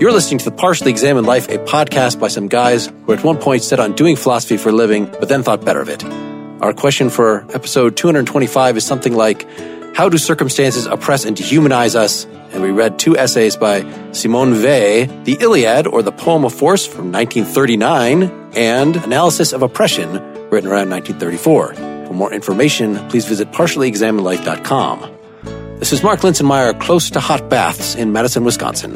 [0.00, 3.36] You're listening to the Partially Examined Life, a podcast by some guys who at one
[3.36, 6.04] point set on doing philosophy for a living, but then thought better of it.
[6.62, 9.44] Our question for episode 225 is something like,
[9.96, 12.26] How do circumstances oppress and dehumanize us?
[12.52, 16.86] And we read two essays by Simone Weil, The Iliad or the Poem of Force
[16.86, 20.12] from 1939, and Analysis of Oppression,
[20.48, 21.74] written around 1934.
[21.74, 25.16] For more information, please visit partiallyexaminedlife.com.
[25.80, 28.94] This is Mark Linsenmeyer, close to hot baths in Madison, Wisconsin.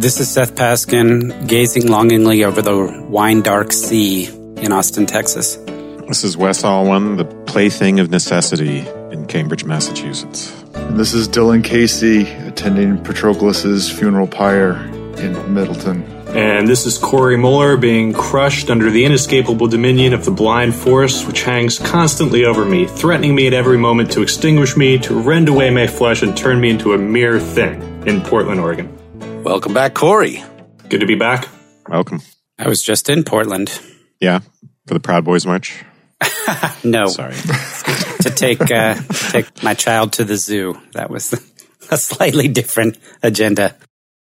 [0.00, 5.56] This is Seth Paskin, gazing longingly over the wine dark sea in Austin, Texas.
[6.08, 8.78] This is Wes Alwan, the plaything of necessity
[9.12, 10.58] in Cambridge, Massachusetts.
[10.72, 14.72] And this is Dylan Casey attending Patroclus's funeral pyre
[15.18, 16.02] in Middleton.
[16.28, 21.26] And this is Corey Mohler being crushed under the inescapable dominion of the blind force
[21.26, 25.50] which hangs constantly over me, threatening me at every moment to extinguish me, to rend
[25.50, 28.99] away my flesh, and turn me into a mere thing in Portland, Oregon.
[29.42, 30.42] Welcome back, Corey.
[30.88, 31.48] Good to be back.
[31.88, 32.20] Welcome.
[32.58, 33.70] I was just in Portland.
[34.20, 34.40] Yeah,
[34.86, 35.84] for the Proud Boys March.
[36.82, 37.34] No, Sorry.
[37.34, 38.94] to take uh,
[39.30, 40.80] take my child to the zoo.
[40.94, 41.32] That was
[41.90, 43.76] a slightly different agenda.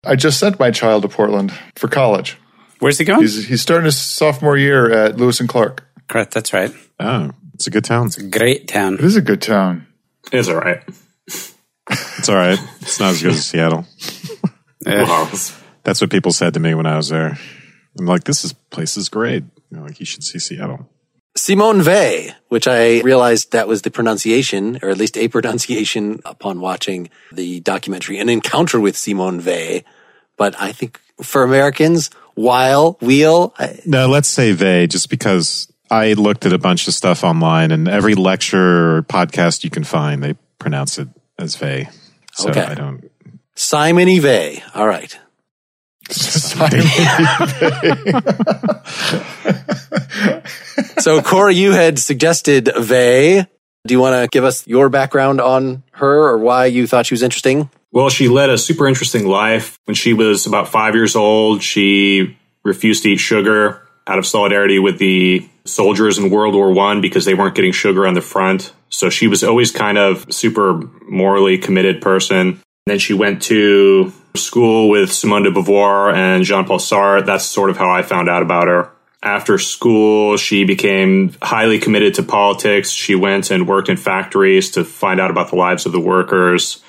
[0.05, 2.37] I just sent my child to Portland for college.
[2.81, 3.21] Where's he going?
[3.21, 5.85] He's he's starting his sophomore year at Lewis and Clark.
[6.09, 6.35] Correct.
[6.35, 6.71] That's right.
[7.01, 8.07] Oh, it's a good town.
[8.09, 8.95] It's a great town.
[8.95, 9.87] It is a good town.
[10.33, 10.83] It's all right.
[11.27, 12.59] It's all right.
[12.83, 13.87] It's not as good as Seattle.
[15.85, 17.39] That's what people said to me when I was there.
[17.99, 19.45] I'm like, this is, place is great.
[19.71, 20.89] You know, like, you should see Seattle.
[21.37, 26.61] Simone Weil, which I realized that was the pronunciation, or at least a pronunciation upon
[26.61, 29.81] watching the documentary An Encounter with Simone Weil.
[30.37, 36.13] But I think for Americans, while, wheel, I- No, let's say they, just because I
[36.15, 40.23] looked at a bunch of stuff online and every lecture or podcast you can find,
[40.23, 41.09] they pronounce it
[41.39, 41.89] as they.
[42.35, 42.63] So Okay.
[42.63, 43.08] I don't.
[43.59, 44.63] Simone Weil.
[44.73, 45.19] All right.
[51.01, 53.47] So Corey, you had suggested Weil.
[53.85, 57.15] Do you want to give us your background on her or why you thought she
[57.15, 57.69] was interesting?
[57.91, 59.77] Well, she led a super interesting life.
[59.87, 64.79] When she was about five years old, she refused to eat sugar out of solidarity
[64.79, 68.73] with the soldiers in World War One because they weren't getting sugar on the front.
[68.89, 70.75] So she was always kind of super
[71.09, 72.61] morally committed person.
[72.89, 77.25] Then she went to school with Simone de Beauvoir and Jean Paul Sartre.
[77.25, 78.91] That's sort of how I found out about her.
[79.23, 82.91] After school, she became highly committed to politics.
[82.91, 86.83] She went and worked in factories to find out about the lives of the workers.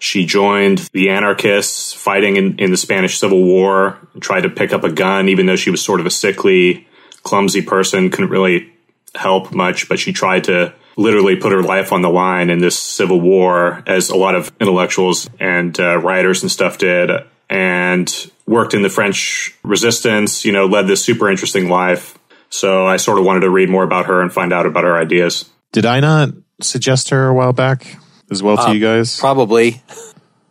[0.00, 4.84] She joined the anarchists fighting in, in the Spanish Civil War, tried to pick up
[4.84, 6.86] a gun, even though she was sort of a sickly,
[7.22, 8.72] clumsy person, couldn't really
[9.14, 12.76] help much, but she tried to literally put her life on the line in this
[12.78, 17.10] civil war, as a lot of intellectuals and uh, writers and stuff did,
[17.48, 22.18] and worked in the French resistance, you know, led this super interesting life.
[22.50, 24.98] So I sort of wanted to read more about her and find out about her
[24.98, 25.48] ideas.
[25.72, 27.96] Did I not suggest her a while back
[28.30, 29.20] as well to you guys?
[29.20, 29.82] Probably.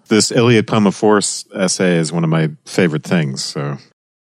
[0.08, 3.44] this Iliad Poem of Force essay is one of my favorite things.
[3.44, 3.78] So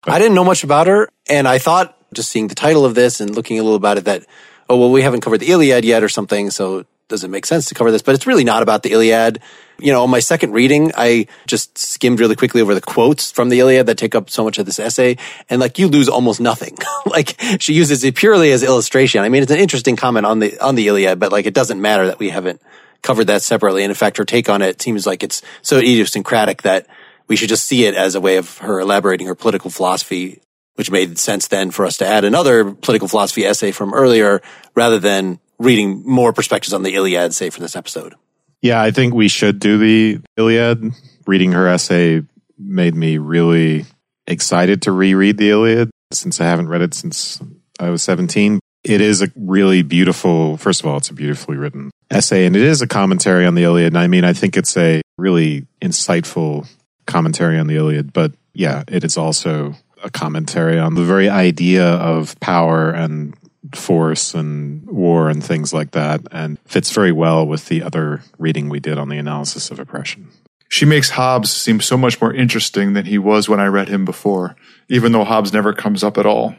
[0.04, 3.20] I didn't know much about her, and I thought just seeing the title of this
[3.20, 4.24] and looking a little about it that,
[4.68, 7.66] oh, well, we haven't covered the Iliad yet or something, so does it make sense
[7.66, 8.02] to cover this?
[8.02, 9.40] But it's really not about the Iliad.
[9.78, 13.48] You know, on my second reading, I just skimmed really quickly over the quotes from
[13.48, 15.16] the Iliad that take up so much of this essay,
[15.48, 16.76] and like you lose almost nothing.
[17.06, 19.22] like she uses it purely as illustration.
[19.22, 21.80] I mean, it's an interesting comment on the on the Iliad, but like it doesn't
[21.80, 22.60] matter that we haven't
[23.02, 23.84] covered that separately.
[23.84, 26.86] And in fact, her take on it seems like it's so idiosyncratic that
[27.28, 30.40] we should just see it as a way of her elaborating her political philosophy,
[30.76, 34.40] which made sense then for us to add another political philosophy essay from earlier
[34.74, 38.14] rather than reading more perspectives on the Iliad, say, for this episode.
[38.62, 40.92] yeah, I think we should do the Iliad.
[41.26, 42.22] Reading her essay
[42.58, 43.84] made me really
[44.26, 47.40] excited to reread the Iliad since I haven't read it since
[47.80, 48.60] I was 17.
[48.84, 52.62] It is a really beautiful, first of all, it's a beautifully written essay and it
[52.62, 53.88] is a commentary on the Iliad.
[53.88, 56.68] And I mean, I think it's a really insightful
[57.06, 59.74] commentary on the Iliad, but yeah, it is also
[60.06, 63.34] a commentary on the very idea of power and
[63.74, 68.68] force and war and things like that, and fits very well with the other reading
[68.68, 70.28] we did on the analysis of oppression.
[70.68, 74.04] She makes Hobbes seem so much more interesting than he was when I read him
[74.04, 74.56] before,
[74.88, 76.54] even though Hobbes never comes up at all.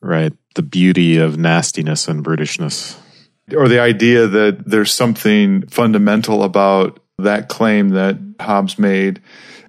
[0.00, 0.32] Right.
[0.54, 2.96] The beauty of nastiness and brutishness.
[3.54, 9.22] Or the idea that there's something fundamental about that claim that Hobbes made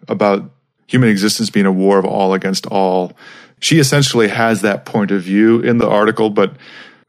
[0.07, 0.51] about
[0.87, 3.13] human existence being a war of all against all.
[3.59, 6.55] She essentially has that point of view in the article, but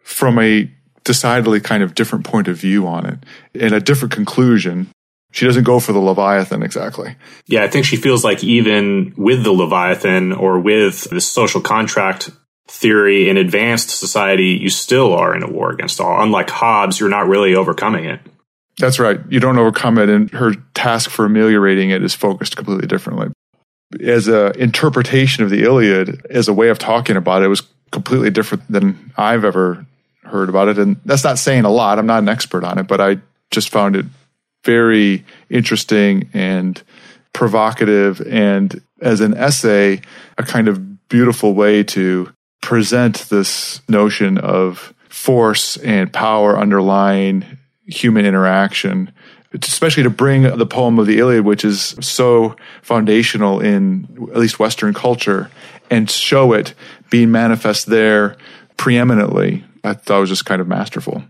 [0.02, 0.70] from a
[1.04, 3.18] decidedly kind of different point of view on it
[3.58, 4.88] and a different conclusion.
[5.30, 7.16] She doesn't go for the Leviathan exactly.
[7.46, 12.30] Yeah, I think she feels like even with the Leviathan or with the social contract
[12.66, 16.22] theory in advanced society, you still are in a war against all.
[16.22, 18.20] Unlike Hobbes, you're not really overcoming it.
[18.78, 19.20] That's right.
[19.28, 23.28] You don't overcome it, and her task for ameliorating it is focused completely differently.
[24.04, 28.30] As an interpretation of the Iliad, as a way of talking about it, was completely
[28.30, 29.86] different than I've ever
[30.24, 30.78] heard about it.
[30.78, 31.98] And that's not saying a lot.
[31.98, 33.18] I'm not an expert on it, but I
[33.50, 34.04] just found it
[34.64, 36.82] very interesting and
[37.32, 38.20] provocative.
[38.20, 40.02] And as an essay,
[40.36, 42.30] a kind of beautiful way to
[42.60, 47.44] present this notion of force and power underlying
[47.86, 49.10] human interaction,
[49.52, 54.58] especially to bring the poem of the Iliad, which is so foundational in at least
[54.58, 55.50] Western culture,
[55.90, 56.74] and show it
[57.10, 58.36] being manifest there
[58.76, 59.64] preeminently.
[59.84, 61.22] I thought was just kind of masterful.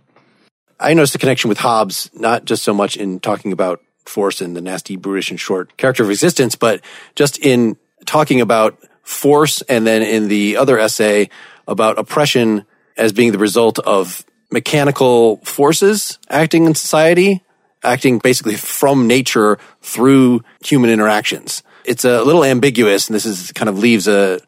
[0.80, 4.56] I noticed the connection with Hobbes, not just so much in talking about force and
[4.56, 6.80] the nasty, brutish, and short character of existence, but
[7.14, 7.76] just in
[8.06, 11.28] talking about force and then in the other essay
[11.66, 12.64] about oppression
[12.96, 17.42] as being the result of mechanical forces acting in society,
[17.82, 21.62] acting basically from nature through human interactions.
[21.84, 24.40] It's a little ambiguous, and this is kind of leaves a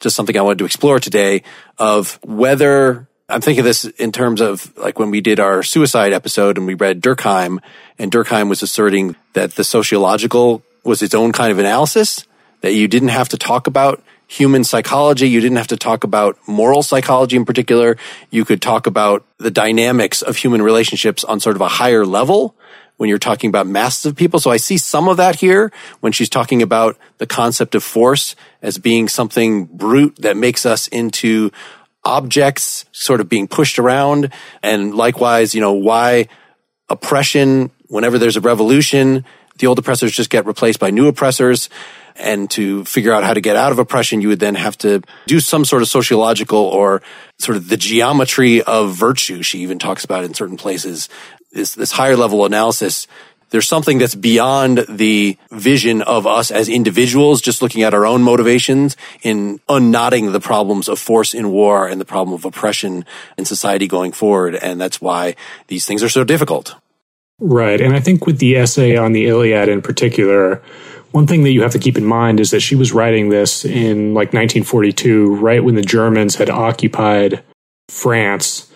[0.00, 1.42] just something I wanted to explore today
[1.78, 6.12] of whether I'm thinking of this in terms of like when we did our suicide
[6.12, 7.58] episode and we read Durkheim,
[7.98, 12.26] and Durkheim was asserting that the sociological was its own kind of analysis,
[12.60, 15.28] that you didn't have to talk about human psychology.
[15.28, 17.96] You didn't have to talk about moral psychology in particular.
[18.30, 22.56] You could talk about the dynamics of human relationships on sort of a higher level
[22.96, 24.38] when you're talking about masses of people.
[24.38, 28.36] So I see some of that here when she's talking about the concept of force
[28.62, 31.50] as being something brute that makes us into
[32.04, 34.32] objects sort of being pushed around.
[34.62, 36.28] And likewise, you know, why
[36.88, 39.24] oppression, whenever there's a revolution,
[39.58, 41.68] the old oppressors just get replaced by new oppressors.
[42.16, 45.02] And to figure out how to get out of oppression, you would then have to
[45.26, 47.02] do some sort of sociological or
[47.38, 49.42] sort of the geometry of virtue.
[49.42, 51.08] She even talks about in certain places
[51.52, 53.08] this, this higher level analysis.
[53.50, 58.22] There's something that's beyond the vision of us as individuals, just looking at our own
[58.22, 63.04] motivations in unknotting the problems of force in war and the problem of oppression
[63.38, 64.56] in society going forward.
[64.56, 65.36] And that's why
[65.68, 66.74] these things are so difficult.
[67.40, 67.80] Right.
[67.80, 70.62] And I think with the essay on the Iliad in particular,
[71.10, 73.64] one thing that you have to keep in mind is that she was writing this
[73.64, 77.42] in like 1942, right when the Germans had occupied
[77.88, 78.70] France.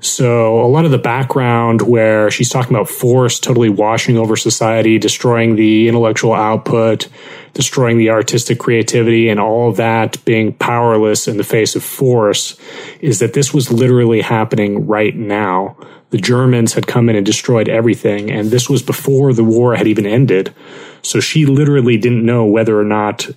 [0.00, 4.98] So a lot of the background where she's talking about force totally washing over society,
[4.98, 7.08] destroying the intellectual output,
[7.52, 12.56] destroying the artistic creativity and all that being powerless in the face of force
[13.00, 15.76] is that this was literally happening right now.
[16.10, 19.86] The Germans had come in and destroyed everything and this was before the war had
[19.86, 20.54] even ended.
[21.02, 23.28] So she literally didn't know whether or not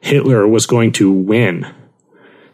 [0.00, 1.72] Hitler was going to win.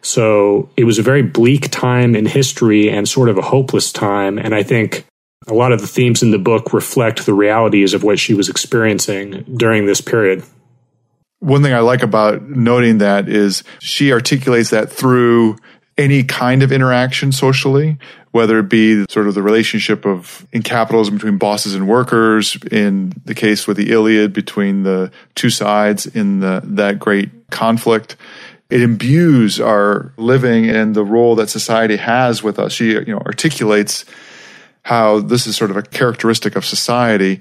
[0.03, 4.39] So it was a very bleak time in history and sort of a hopeless time.
[4.39, 5.07] And I think
[5.47, 8.49] a lot of the themes in the book reflect the realities of what she was
[8.49, 10.45] experiencing during this period.
[11.41, 15.57] One thing I like about noting that is she articulates that through
[15.97, 17.99] any kind of interaction socially,
[18.33, 23.13] whether it be sort of the relationship of in capitalism between bosses and workers, in
[23.25, 28.17] the case with the Iliad between the two sides in the, that great conflict.
[28.71, 32.73] It imbues our living and the role that society has with us.
[32.73, 34.05] She, you know, articulates
[34.83, 37.41] how this is sort of a characteristic of society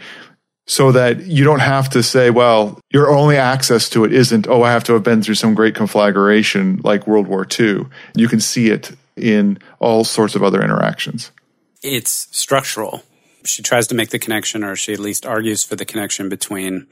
[0.66, 4.64] so that you don't have to say, well, your only access to it isn't, oh,
[4.64, 7.86] I have to have been through some great conflagration like World War II.
[8.16, 11.32] You can see it in all sorts of other interactions.
[11.82, 13.04] It's structural.
[13.44, 16.88] She tries to make the connection, or she at least argues for the connection between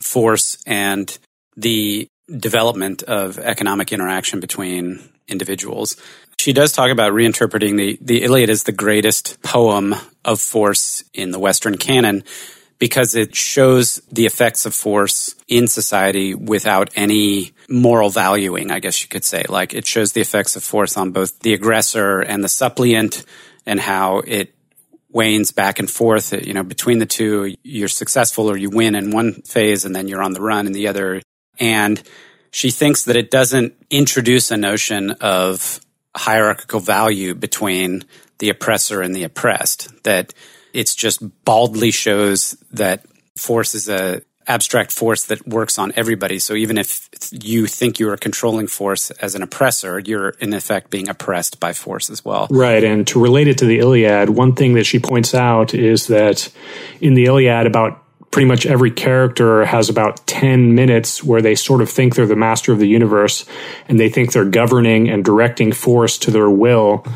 [0.00, 1.16] force and
[1.56, 5.96] the development of economic interaction between individuals.
[6.38, 11.30] She does talk about reinterpreting the, the Iliad as the greatest poem of force in
[11.30, 12.24] the Western canon
[12.82, 19.00] because it shows the effects of force in society without any moral valuing, I guess
[19.02, 19.44] you could say.
[19.48, 23.24] Like it shows the effects of force on both the aggressor and the suppliant
[23.66, 24.52] and how it
[25.12, 27.54] wanes back and forth, you know, between the two.
[27.62, 30.72] You're successful or you win in one phase and then you're on the run in
[30.72, 31.22] the other.
[31.60, 32.02] And
[32.50, 35.78] she thinks that it doesn't introduce a notion of
[36.16, 38.02] hierarchical value between
[38.38, 40.34] the oppressor and the oppressed, that
[40.72, 43.04] it's just baldly shows that
[43.36, 46.38] force is a abstract force that works on everybody.
[46.38, 50.90] So even if you think you're a controlling force as an oppressor, you're in effect
[50.90, 52.48] being oppressed by force as well.
[52.50, 52.82] Right.
[52.82, 56.50] And to relate it to the Iliad, one thing that she points out is that
[57.00, 58.02] in the Iliad, about
[58.32, 62.34] pretty much every character has about 10 minutes where they sort of think they're the
[62.34, 63.44] master of the universe
[63.88, 67.06] and they think they're governing and directing force to their will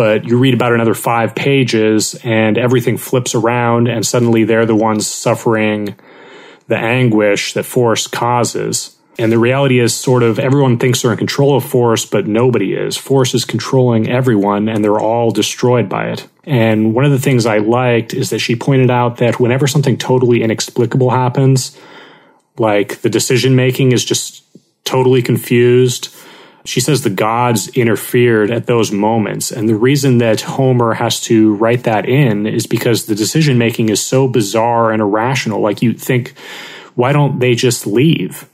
[0.00, 4.74] but you read about another five pages and everything flips around and suddenly they're the
[4.74, 5.94] ones suffering
[6.68, 8.96] the anguish that force causes.
[9.18, 12.72] And the reality is sort of everyone thinks they're in control of force, but nobody
[12.72, 12.96] is.
[12.96, 16.26] Force is controlling everyone and they're all destroyed by it.
[16.44, 19.98] And one of the things I liked is that she pointed out that whenever something
[19.98, 21.78] totally inexplicable happens,
[22.56, 24.44] like the decision making is just
[24.84, 26.08] totally confused,
[26.64, 29.50] she says the gods interfered at those moments.
[29.50, 33.88] And the reason that Homer has to write that in is because the decision making
[33.88, 35.60] is so bizarre and irrational.
[35.60, 36.34] Like you think,
[36.94, 38.48] why don't they just leave?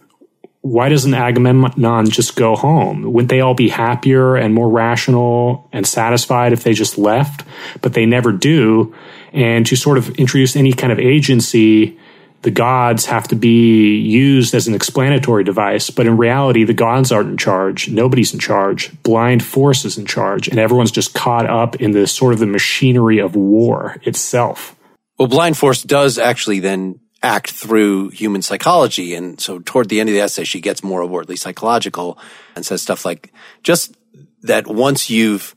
[0.61, 3.13] Why doesn't Agamemnon just go home?
[3.13, 7.45] Wouldn't they all be happier and more rational and satisfied if they just left?
[7.83, 8.95] But they never do.
[9.33, 11.99] And to sort of introduce any kind of agency,
[12.43, 17.11] the gods have to be used as an explanatory device, but in reality, the gods
[17.11, 17.89] aren't in charge.
[17.89, 18.91] Nobody's in charge.
[19.03, 22.47] Blind force is in charge, and everyone's just caught up in the sort of the
[22.47, 24.77] machinery of war itself.
[25.19, 29.15] Well, blind force does actually then act through human psychology.
[29.15, 32.19] And so toward the end of the essay, she gets more overtly psychological
[32.55, 33.97] and says stuff like just
[34.43, 35.55] that once you've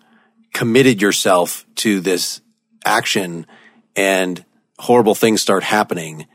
[0.53, 2.41] committed yourself to this
[2.86, 3.45] action
[3.95, 4.43] and
[4.79, 6.25] horrible things start happening,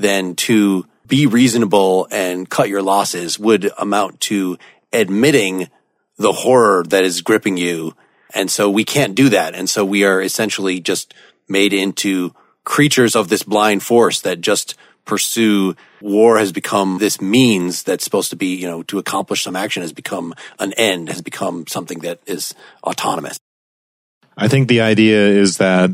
[0.00, 4.56] then to be reasonable and cut your losses would amount to
[4.92, 5.68] admitting
[6.16, 7.94] the horror that is gripping you.
[8.34, 9.54] And so we can't do that.
[9.54, 11.14] And so we are essentially just
[11.48, 17.82] made into creatures of this blind force that just pursue war has become this means
[17.82, 21.22] that's supposed to be, you know, to accomplish some action has become an end, has
[21.22, 22.54] become something that is
[22.84, 23.38] autonomous.
[24.36, 25.90] I think the idea is that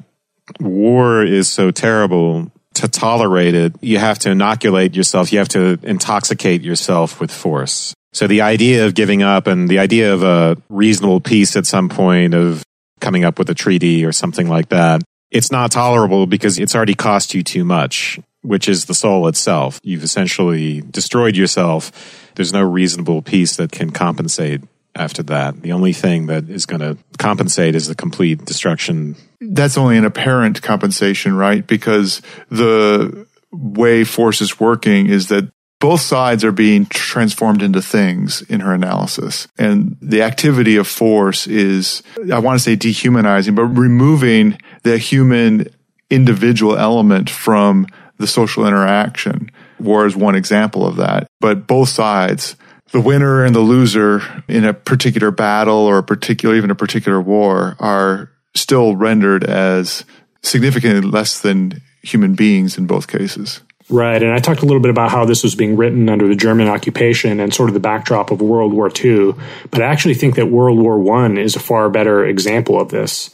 [0.61, 5.33] war is so terrible to tolerate it, you have to inoculate yourself.
[5.33, 7.95] You have to intoxicate yourself with force.
[8.13, 11.89] So the idea of giving up and the idea of a reasonable peace at some
[11.89, 12.63] point of
[13.01, 16.95] coming up with a treaty or something like that, it's not tolerable because it's already
[16.95, 19.81] cost you too much, which is the soul itself.
[19.83, 22.31] You've essentially destroyed yourself.
[22.37, 24.63] There's no reasonable peace that can compensate
[24.97, 25.63] after that.
[25.63, 29.17] The only thing that is going to compensate is the complete destruction.
[29.41, 31.67] That's only an apparent compensation, right?
[31.67, 38.43] Because the way force is working is that both sides are being transformed into things
[38.43, 39.47] in her analysis.
[39.59, 45.69] And the activity of force is, I want to say dehumanizing, but removing the human
[46.09, 47.87] individual element from
[48.19, 49.51] the social interaction.
[49.79, 51.27] War is one example of that.
[51.41, 52.57] But both sides
[52.93, 57.21] the winner and the loser in a particular battle or a particular, even a particular
[57.21, 60.05] war are still rendered as
[60.43, 63.61] significantly less than human beings in both cases.
[63.89, 64.21] Right.
[64.21, 66.69] And I talked a little bit about how this was being written under the German
[66.69, 69.35] occupation and sort of the backdrop of World War II.
[69.71, 73.31] But I actually think that World War I is a far better example of this.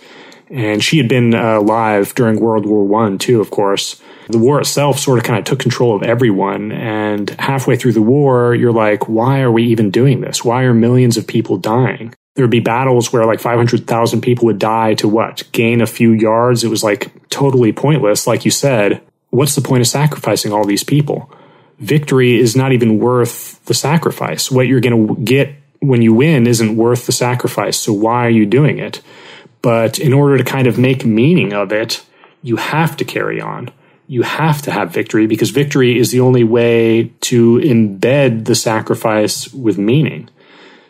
[0.52, 4.00] And she had been uh, alive during World War One too, of course.
[4.28, 6.70] The war itself sort of kind of took control of everyone.
[6.72, 10.44] And halfway through the war, you're like, why are we even doing this?
[10.44, 12.14] Why are millions of people dying?
[12.34, 15.42] There would be battles where like 500,000 people would die to what?
[15.52, 16.64] Gain a few yards.
[16.64, 18.26] It was like totally pointless.
[18.26, 21.30] Like you said, what's the point of sacrificing all these people?
[21.78, 24.50] Victory is not even worth the sacrifice.
[24.50, 27.76] What you're going to get when you win isn't worth the sacrifice.
[27.76, 29.02] So why are you doing it?
[29.62, 32.04] But in order to kind of make meaning of it,
[32.42, 33.70] you have to carry on.
[34.08, 39.52] You have to have victory because victory is the only way to embed the sacrifice
[39.54, 40.28] with meaning.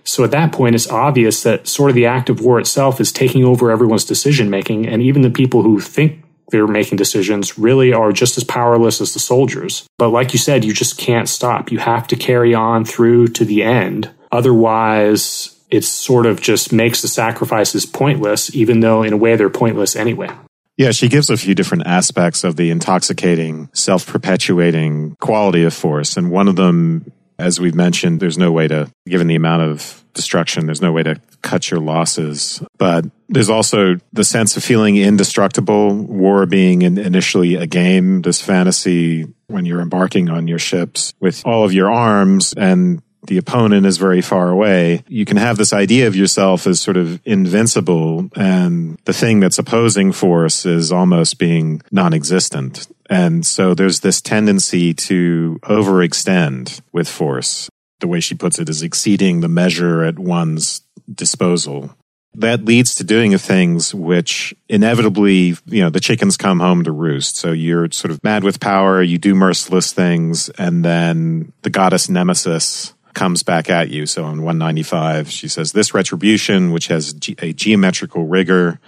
[0.04, 3.12] So at that point, it's obvious that sort of the act of war itself is
[3.12, 4.88] taking over everyone's decision making.
[4.88, 9.14] And even the people who think they're making decisions really are just as powerless as
[9.14, 9.86] the soldiers.
[9.98, 11.70] But like you said, you just can't stop.
[11.70, 14.10] You have to carry on through to the end.
[14.32, 19.50] Otherwise, it sort of just makes the sacrifices pointless, even though in a way they're
[19.50, 20.28] pointless anyway.
[20.76, 26.16] Yeah, she gives a few different aspects of the intoxicating, self perpetuating quality of force.
[26.16, 30.04] And one of them, as we've mentioned, there's no way to, given the amount of
[30.12, 32.62] destruction, there's no way to cut your losses.
[32.78, 39.26] But there's also the sense of feeling indestructible, war being initially a game, this fantasy
[39.46, 43.98] when you're embarking on your ships with all of your arms and the opponent is
[43.98, 48.98] very far away, you can have this idea of yourself as sort of invincible and
[49.04, 52.86] the thing that's opposing force is almost being non-existent.
[53.08, 57.68] And so there's this tendency to overextend with force.
[58.00, 61.94] The way she puts it is exceeding the measure at one's disposal.
[62.34, 67.36] That leads to doing things which inevitably, you know, the chickens come home to roost.
[67.36, 72.08] So you're sort of mad with power, you do merciless things, and then the goddess
[72.08, 74.06] Nemesis comes back at you.
[74.06, 78.80] So in 195, she says, This retribution, which has a geometrical rigor,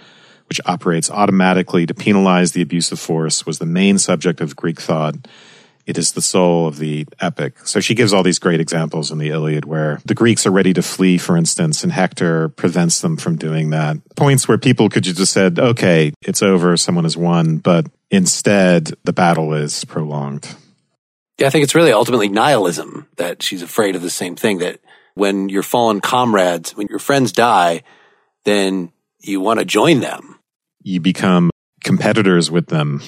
[0.49, 4.79] which operates automatically to penalize the abuse of force, was the main subject of Greek
[4.79, 5.15] thought.
[5.85, 7.59] It is the soul of the epic.
[7.67, 10.73] So she gives all these great examples in the Iliad where the Greeks are ready
[10.73, 13.97] to flee, for instance, and Hector prevents them from doing that.
[14.15, 19.13] Points where people could just said, okay, it's over, someone has won, but instead the
[19.13, 20.55] battle is prolonged.
[21.37, 24.79] Yeah, I think it's really ultimately nihilism that she's afraid of the same thing that
[25.15, 27.83] when your fallen comrades, when your friends die,
[28.45, 30.39] then you want to join them.
[30.81, 31.49] You become
[31.83, 33.01] competitors with them.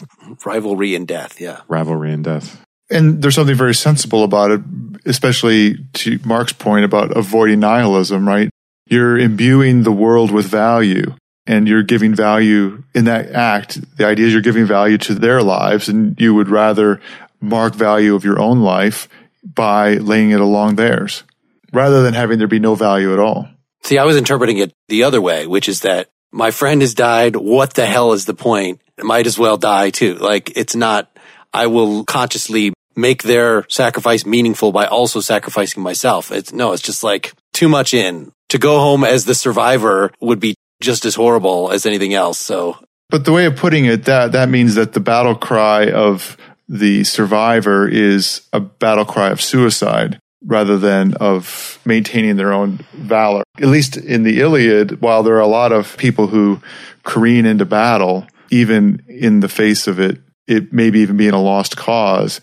[0.46, 1.62] Rivalry and death, yeah.
[1.68, 2.62] Rivalry and death.
[2.90, 4.62] And there's something very sensible about it,
[5.06, 8.50] especially to Mark's point about avoiding nihilism, right?
[8.88, 11.16] You're imbuing the world with value
[11.46, 13.98] and you're giving value in that act.
[13.98, 17.02] The idea is you're giving value to their lives and you would rather
[17.40, 19.08] mark value of your own life
[19.44, 21.24] by laying it along theirs
[21.72, 23.48] rather than having there be no value at all.
[23.84, 27.36] See, I was interpreting it the other way, which is that my friend has died.
[27.36, 28.82] What the hell is the point?
[29.00, 30.16] I might as well die too.
[30.16, 31.10] Like it's not,
[31.54, 36.32] I will consciously make their sacrifice meaningful by also sacrificing myself.
[36.32, 40.40] It's no, it's just like too much in to go home as the survivor would
[40.40, 42.40] be just as horrible as anything else.
[42.40, 42.78] So,
[43.10, 47.04] but the way of putting it, that, that means that the battle cry of the
[47.04, 53.44] survivor is a battle cry of suicide rather than of maintaining their own valor.
[53.60, 56.62] At least in the Iliad, while there are a lot of people who
[57.04, 61.76] careen into battle, even in the face of it, it maybe even being a lost
[61.76, 62.40] cause,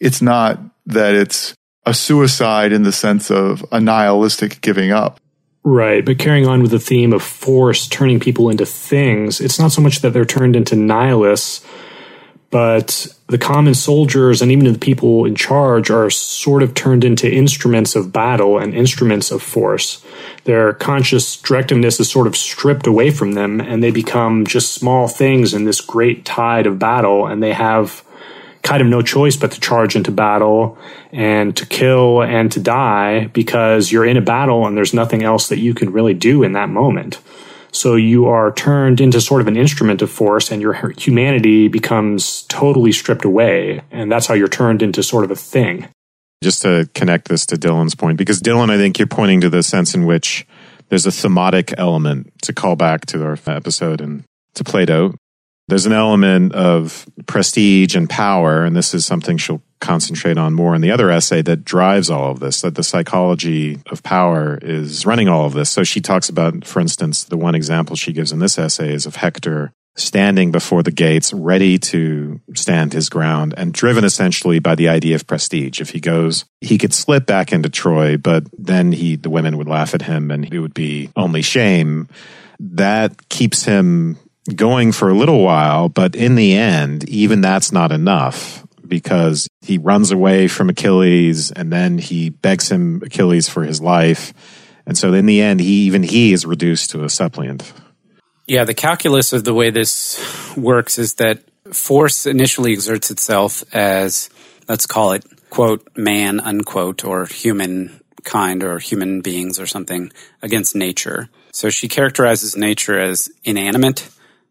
[0.00, 1.54] it's not that it's
[1.86, 5.20] a suicide in the sense of a nihilistic giving up.
[5.62, 9.72] Right, but carrying on with the theme of force turning people into things, it's not
[9.72, 11.64] so much that they're turned into nihilists
[12.50, 17.30] but the common soldiers and even the people in charge are sort of turned into
[17.30, 20.04] instruments of battle and instruments of force.
[20.44, 25.08] Their conscious directiveness is sort of stripped away from them and they become just small
[25.08, 28.04] things in this great tide of battle and they have
[28.62, 30.78] kind of no choice but to charge into battle
[31.12, 35.48] and to kill and to die because you're in a battle and there's nothing else
[35.48, 37.18] that you can really do in that moment.
[37.76, 42.44] So you are turned into sort of an instrument of force and your humanity becomes
[42.44, 43.82] totally stripped away.
[43.90, 45.86] And that's how you're turned into sort of a thing.
[46.42, 49.62] Just to connect this to Dylan's point, because Dylan, I think you're pointing to the
[49.62, 50.46] sense in which
[50.88, 55.14] there's a thematic element to call back to our episode and to Plato.
[55.68, 60.74] There's an element of prestige and power, and this is something she'll concentrate on more
[60.74, 65.06] in the other essay that drives all of this, that the psychology of power is
[65.06, 65.70] running all of this.
[65.70, 69.06] So she talks about, for instance, the one example she gives in this essay is
[69.06, 74.74] of Hector standing before the gates, ready to stand his ground and driven essentially by
[74.74, 75.80] the idea of prestige.
[75.80, 79.68] If he goes, he could slip back into Troy, but then he, the women would
[79.68, 82.08] laugh at him and it would be only shame.
[82.60, 84.18] That keeps him
[84.54, 89.78] going for a little while, but in the end, even that's not enough because he
[89.78, 94.32] runs away from Achilles and then he begs him Achilles for his life.
[94.86, 97.72] And so in the end, he even he is reduced to a suppliant.
[98.46, 104.30] Yeah, the calculus of the way this works is that force initially exerts itself as,
[104.68, 110.76] let's call it, quote, man, unquote, or human kind or human beings or something against
[110.76, 111.28] nature.
[111.52, 114.08] So she characterizes nature as inanimate.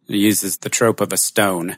[0.08, 1.78] Uses the trope of a stone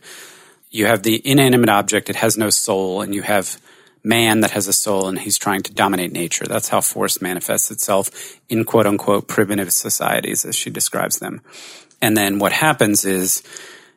[0.77, 3.59] you have the inanimate object, it has no soul, and you have
[4.03, 6.45] man that has a soul and he's trying to dominate nature.
[6.45, 11.41] That's how force manifests itself in quote unquote primitive societies as she describes them.
[12.01, 13.43] And then what happens is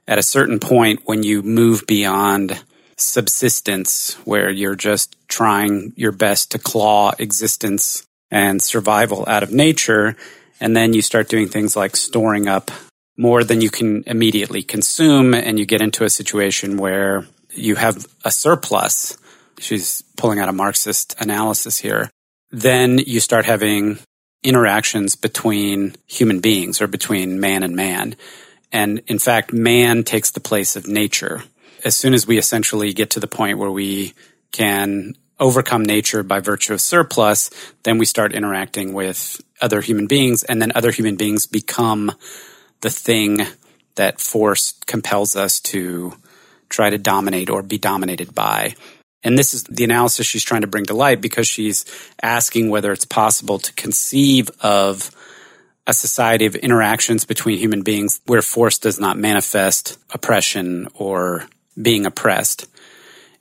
[0.09, 2.63] at a certain point when you move beyond
[2.97, 10.17] subsistence where you're just trying your best to claw existence and survival out of nature
[10.61, 12.71] and then you start doing things like storing up
[13.21, 15.35] more than you can immediately consume.
[15.35, 19.19] And you get into a situation where you have a surplus.
[19.59, 22.11] She's pulling out a Marxist analysis here.
[22.51, 23.99] Then you start having
[24.43, 28.17] interactions between human beings or between man and man.
[28.73, 31.43] And in fact, man takes the place of nature.
[31.85, 34.15] As soon as we essentially get to the point where we
[34.51, 37.51] can overcome nature by virtue of surplus,
[37.83, 42.13] then we start interacting with other human beings, and then other human beings become
[42.81, 43.47] the thing
[43.97, 46.15] that force compels us to
[46.69, 48.75] try to dominate or be dominated by.
[49.23, 51.85] And this is the analysis she's trying to bring to light because she's
[52.23, 55.11] asking whether it's possible to conceive of
[55.87, 61.47] a society of interactions between human beings where force does not manifest oppression or
[61.81, 62.67] being oppressed.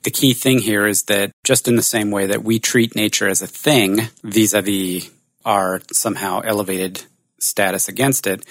[0.04, 3.28] The key thing here is that just in the same way that we treat nature
[3.28, 5.10] as a thing vis a vis
[5.46, 7.04] our somehow elevated
[7.40, 8.46] status against it,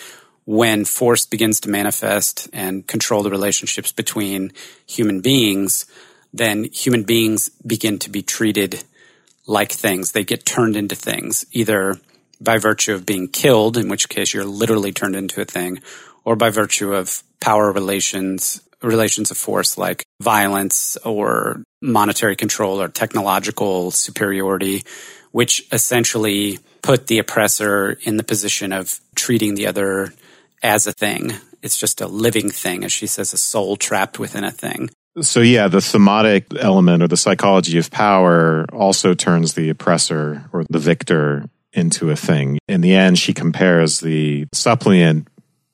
[0.48, 4.50] when force begins to manifest and control the relationships between
[4.86, 5.84] human beings,
[6.32, 8.82] then human beings begin to be treated
[9.46, 10.12] like things.
[10.12, 12.00] They get turned into things, either
[12.40, 15.82] by virtue of being killed, in which case you're literally turned into a thing,
[16.24, 22.88] or by virtue of power relations, relations of force like violence or monetary control or
[22.88, 24.82] technological superiority,
[25.30, 30.14] which essentially put the oppressor in the position of treating the other
[30.62, 31.32] as a thing.
[31.62, 34.90] It's just a living thing, as she says, a soul trapped within a thing.
[35.20, 40.64] So, yeah, the thematic element or the psychology of power also turns the oppressor or
[40.70, 42.58] the victor into a thing.
[42.68, 45.28] In the end, she compares the suppliant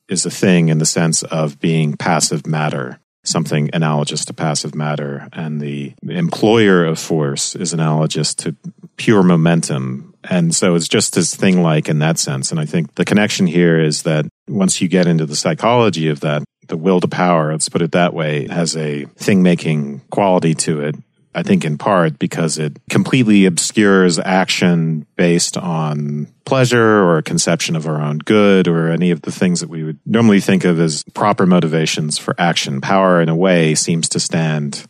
[0.09, 5.29] is a thing in the sense of being passive matter, something analogous to passive matter.
[5.33, 8.57] And the employer of force is analogous to
[8.97, 10.14] pure momentum.
[10.25, 12.51] And so it's just as thing like in that sense.
[12.51, 16.21] And I think the connection here is that once you get into the psychology of
[16.21, 20.55] that, the will to power, let's put it that way, has a thing making quality
[20.55, 20.97] to it.
[21.37, 27.75] I think in part because it completely obscures action based on pleasure or a conception
[27.75, 30.79] of our own good or any of the things that we would normally think of
[30.79, 32.81] as proper motivations for action.
[32.81, 34.87] Power, in a way, seems to stand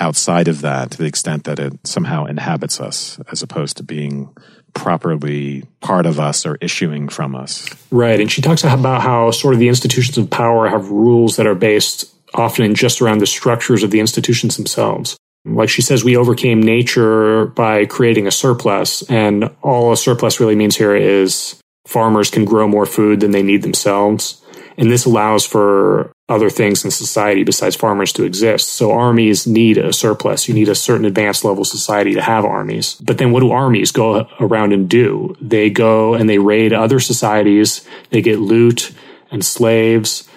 [0.00, 4.34] outside of that to the extent that it somehow inhabits us as opposed to being
[4.74, 7.68] properly part of us or issuing from us.
[7.90, 8.20] Right.
[8.20, 11.54] And she talks about how sort of the institutions of power have rules that are
[11.54, 15.16] based often just around the structures of the institutions themselves.
[15.44, 19.02] Like she says, we overcame nature by creating a surplus.
[19.10, 23.42] And all a surplus really means here is farmers can grow more food than they
[23.42, 24.42] need themselves.
[24.76, 28.68] And this allows for other things in society besides farmers to exist.
[28.68, 30.48] So armies need a surplus.
[30.48, 32.94] You need a certain advanced level society to have armies.
[33.02, 35.36] But then what do armies go around and do?
[35.40, 37.86] They go and they raid other societies.
[38.10, 38.92] They get loot
[39.30, 40.29] and slaves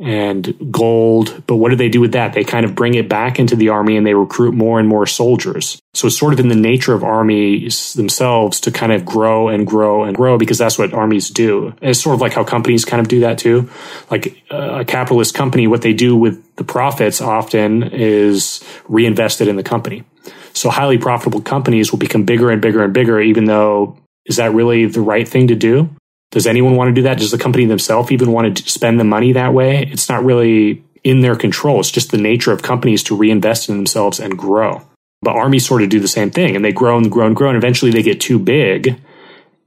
[0.00, 1.42] and gold.
[1.46, 2.32] But what do they do with that?
[2.32, 5.06] They kind of bring it back into the army and they recruit more and more
[5.06, 5.80] soldiers.
[5.94, 9.66] So it's sort of in the nature of armies themselves to kind of grow and
[9.66, 11.68] grow and grow because that's what armies do.
[11.80, 13.68] And it's sort of like how companies kind of do that too.
[14.10, 19.56] Like uh, a capitalist company, what they do with the profits often is reinvested in
[19.56, 20.04] the company.
[20.52, 24.52] So highly profitable companies will become bigger and bigger and bigger, even though is that
[24.52, 25.90] really the right thing to do?
[26.30, 27.18] Does anyone want to do that?
[27.18, 29.88] Does the company themselves even want to spend the money that way?
[29.90, 31.80] It's not really in their control.
[31.80, 34.86] It's just the nature of companies to reinvest in themselves and grow.
[35.22, 37.48] But armies sort of do the same thing and they grow and grow and grow.
[37.48, 39.00] And eventually they get too big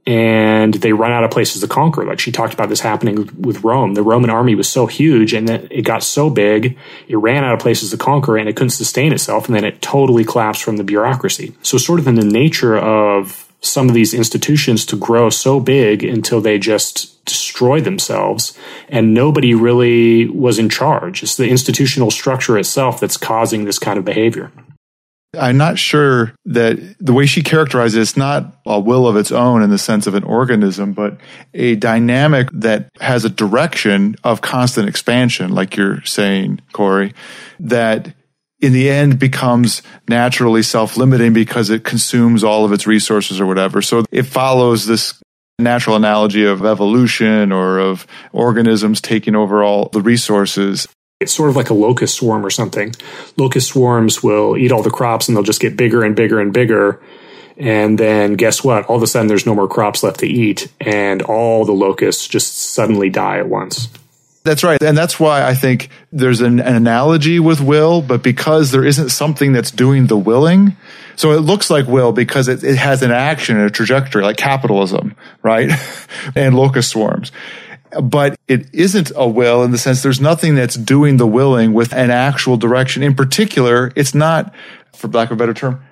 [0.06, 2.04] and they run out of places to conquer.
[2.04, 3.94] Like she talked about this happening with Rome.
[3.94, 6.76] The Roman army was so huge and that it got so big,
[7.08, 9.46] it ran out of places to conquer and it couldn't sustain itself.
[9.46, 11.54] And then it totally collapsed from the bureaucracy.
[11.62, 16.04] So sort of in the nature of some of these institutions to grow so big
[16.04, 18.56] until they just destroy themselves
[18.88, 21.22] and nobody really was in charge.
[21.22, 24.52] It's the institutional structure itself that's causing this kind of behavior.
[25.38, 29.62] I'm not sure that the way she characterizes it's not a will of its own
[29.62, 31.18] in the sense of an organism, but
[31.54, 37.14] a dynamic that has a direction of constant expansion, like you're saying, Corey,
[37.58, 38.14] that
[38.64, 43.82] in the end becomes naturally self-limiting because it consumes all of its resources or whatever.
[43.82, 45.20] So it follows this
[45.58, 50.88] natural analogy of evolution or of organisms taking over all the resources.
[51.20, 52.94] It's sort of like a locust swarm or something.
[53.36, 56.52] Locust swarms will eat all the crops and they'll just get bigger and bigger and
[56.52, 57.00] bigger.
[57.56, 58.86] And then guess what?
[58.86, 62.26] All of a sudden there's no more crops left to eat and all the locusts
[62.26, 63.88] just suddenly die at once.
[64.44, 64.82] That's right.
[64.82, 69.08] And that's why I think there's an, an, analogy with will, but because there isn't
[69.08, 70.76] something that's doing the willing,
[71.16, 74.36] so it looks like will because it, it has an action and a trajectory like
[74.36, 75.70] capitalism, right?
[76.36, 77.32] and locust swarms.
[78.02, 81.94] but it isn't a will in the sense there's nothing that's doing the willing with
[81.94, 83.02] an actual direction.
[83.02, 84.54] In particular, it's not,
[84.94, 85.82] for lack of a better term,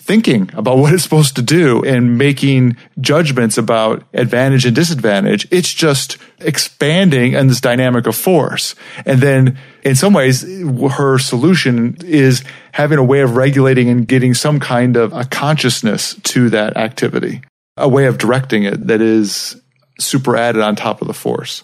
[0.00, 5.46] thinking about what it's supposed to do and making judgments about advantage and disadvantage.
[5.50, 8.74] It's just expanding in this dynamic of force.
[9.04, 14.34] And then in some ways, her solution is having a way of regulating and getting
[14.34, 17.42] some kind of a consciousness to that activity,
[17.76, 19.60] a way of directing it that is
[19.98, 21.62] super added on top of the force.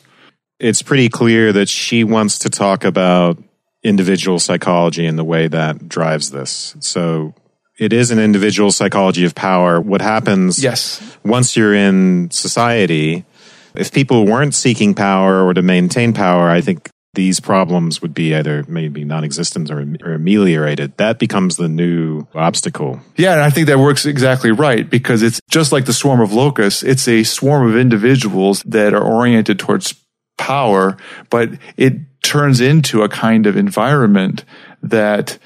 [0.58, 3.42] It's pretty clear that she wants to talk about
[3.82, 6.74] individual psychology and the way that drives this.
[6.80, 7.34] So
[7.78, 9.80] it is an individual psychology of power.
[9.80, 11.18] What happens yes.
[11.24, 13.24] once you're in society,
[13.74, 18.34] if people weren't seeking power or to maintain power, I think these problems would be
[18.34, 20.96] either maybe non-existent or, or, ameliorated.
[20.98, 23.00] That becomes the new obstacle.
[23.16, 26.34] Yeah, and I think that works exactly right because it's just like the swarm of
[26.34, 26.82] locusts.
[26.82, 29.94] It's a swarm of individuals that are oriented towards
[30.36, 30.98] power,
[31.30, 34.44] but it turns into a kind of environment
[34.82, 35.38] that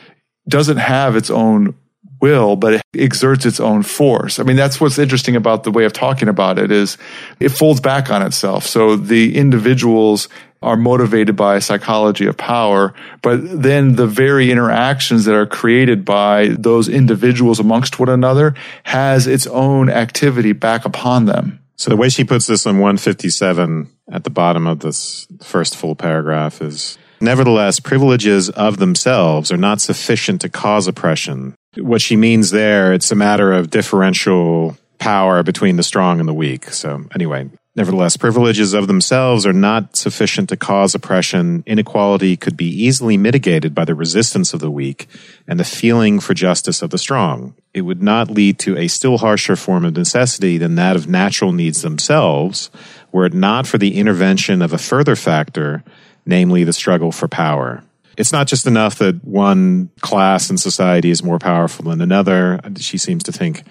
[0.49, 1.75] doesn't have its own
[2.21, 4.39] will, but it exerts its own force.
[4.39, 6.99] I mean, that's what's interesting about the way of talking about it is
[7.39, 8.67] it folds back on itself.
[8.67, 10.29] So the individuals
[10.63, 16.05] are motivated by a psychology of power, but then the very interactions that are created
[16.05, 18.55] by those individuals amongst one another
[18.85, 21.61] has its own activity back upon them.
[21.77, 25.95] So the way she puts this on 157 at the bottom of this first full
[25.95, 31.55] paragraph is Nevertheless, privileges of themselves are not sufficient to cause oppression.
[31.77, 36.35] What she means there, it's a matter of differential power between the strong and the
[36.35, 36.71] weak.
[36.71, 41.63] So anyway, nevertheless, privileges of themselves are not sufficient to cause oppression.
[41.67, 45.07] Inequality could be easily mitigated by the resistance of the weak
[45.47, 47.55] and the feeling for justice of the strong.
[47.73, 51.53] It would not lead to a still harsher form of necessity than that of natural
[51.53, 52.71] needs themselves,
[53.13, 55.85] were it not for the intervention of a further factor
[56.27, 57.83] namely the struggle for power.
[58.21, 62.61] It's not just enough that one class in society is more powerful than another.
[62.79, 63.65] She seems to think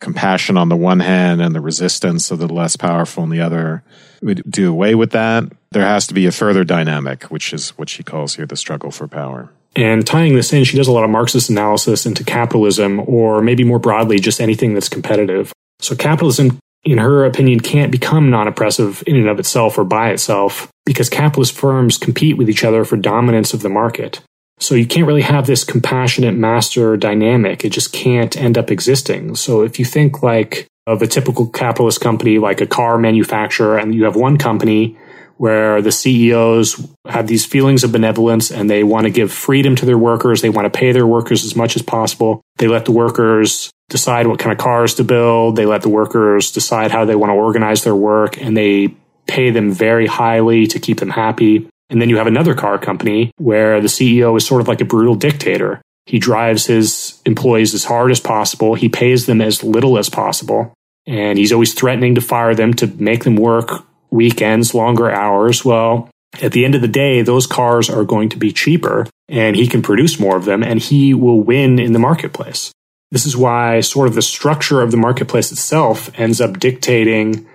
[0.00, 3.82] compassion on the one hand and the resistance of the less powerful on the other
[4.20, 5.44] would do away with that.
[5.70, 8.90] There has to be a further dynamic, which is what she calls here the struggle
[8.90, 9.50] for power.
[9.76, 13.64] And tying this in, she does a lot of Marxist analysis into capitalism, or maybe
[13.64, 15.52] more broadly, just anything that's competitive.
[15.78, 20.10] So capitalism in her opinion, can't become non oppressive in and of itself or by
[20.10, 24.20] itself because capitalist firms compete with each other for dominance of the market.
[24.58, 27.64] So you can't really have this compassionate master dynamic.
[27.64, 29.36] It just can't end up existing.
[29.36, 33.94] So if you think like of a typical capitalist company, like a car manufacturer, and
[33.94, 34.98] you have one company
[35.40, 39.86] where the CEOs have these feelings of benevolence and they want to give freedom to
[39.86, 40.42] their workers.
[40.42, 42.42] They want to pay their workers as much as possible.
[42.58, 45.56] They let the workers decide what kind of cars to build.
[45.56, 48.94] They let the workers decide how they want to organize their work and they
[49.26, 51.66] pay them very highly to keep them happy.
[51.88, 54.84] And then you have another car company where the CEO is sort of like a
[54.84, 55.80] brutal dictator.
[56.04, 58.74] He drives his employees as hard as possible.
[58.74, 60.74] He pays them as little as possible.
[61.06, 65.64] And he's always threatening to fire them to make them work weekends, longer hours.
[65.64, 66.08] Well,
[66.42, 69.66] at the end of the day, those cars are going to be cheaper and he
[69.66, 72.72] can produce more of them and he will win in the marketplace.
[73.10, 77.46] This is why sort of the structure of the marketplace itself ends up dictating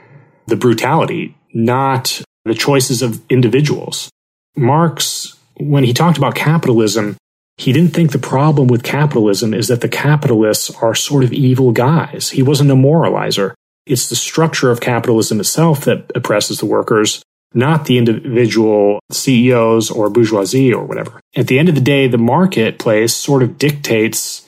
[0.48, 4.10] the brutality, not the choices of individuals.
[4.58, 7.16] Marx, when he talked about capitalism,
[7.58, 11.72] he didn't think the problem with capitalism is that the capitalists are sort of evil
[11.72, 12.32] guys.
[12.32, 13.54] He wasn't a moralizer.
[13.86, 17.22] It's the structure of capitalism itself that oppresses the workers,
[17.54, 21.20] not the individual CEOs or bourgeoisie or whatever.
[21.36, 24.46] At the end of the day, the marketplace sort of dictates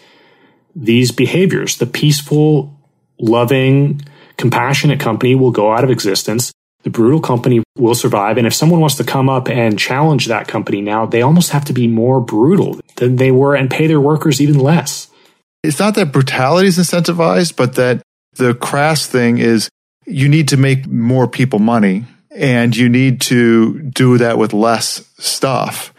[0.76, 1.78] these behaviors.
[1.78, 2.80] The peaceful,
[3.20, 4.02] loving,
[4.38, 6.52] compassionate company will go out of existence.
[6.84, 8.38] The brutal company will survive.
[8.38, 11.66] And if someone wants to come up and challenge that company now, they almost have
[11.66, 15.10] to be more brutal than they were and pay their workers even less.
[15.64, 18.02] It's not that brutality is incentivized, but that
[18.38, 19.70] the crass thing is
[20.06, 25.04] you need to make more people money and you need to do that with less
[25.18, 25.94] stuff.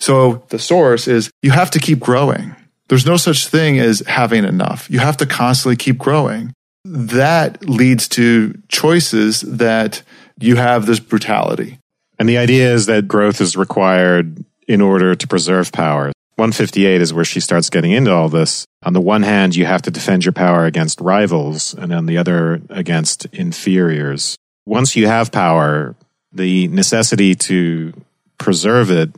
[0.00, 2.56] So the source is you have to keep growing.
[2.88, 4.90] There's no such thing as having enough.
[4.90, 6.52] You have to constantly keep growing.
[6.84, 10.02] That leads to choices that
[10.40, 11.78] you have this brutality.
[12.18, 16.12] And the idea is that growth is required in order to preserve power.
[16.40, 18.64] 158 is where she starts getting into all this.
[18.82, 22.16] On the one hand, you have to defend your power against rivals, and on the
[22.16, 24.38] other, against inferiors.
[24.64, 25.94] Once you have power,
[26.32, 27.92] the necessity to
[28.38, 29.10] preserve it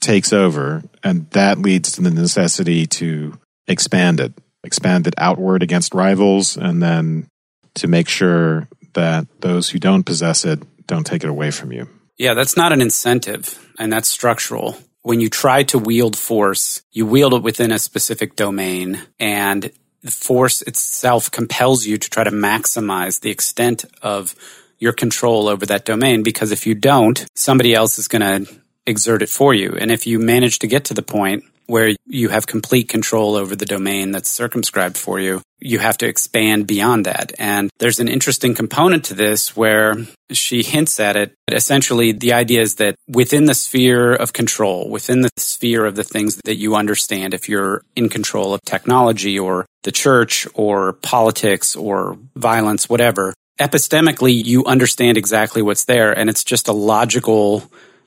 [0.00, 4.32] takes over, and that leads to the necessity to expand it,
[4.64, 7.28] expand it outward against rivals, and then
[7.74, 11.88] to make sure that those who don't possess it don't take it away from you.
[12.18, 14.76] Yeah, that's not an incentive, and that's structural.
[15.04, 19.70] When you try to wield force, you wield it within a specific domain, and
[20.02, 24.34] the force itself compels you to try to maximize the extent of
[24.78, 28.50] your control over that domain because if you don't, somebody else is going to
[28.86, 29.76] exert it for you.
[29.78, 33.56] And if you manage to get to the point where you have complete control over
[33.56, 37.32] the domain that's circumscribed for you, you have to expand beyond that.
[37.38, 39.96] And there's an interesting component to this where
[40.30, 41.34] she hints at it.
[41.50, 46.04] Essentially, the idea is that within the sphere of control, within the sphere of the
[46.04, 51.76] things that you understand, if you're in control of technology or the church or politics
[51.76, 56.12] or violence, whatever, epistemically, you understand exactly what's there.
[56.12, 57.62] And it's just a logical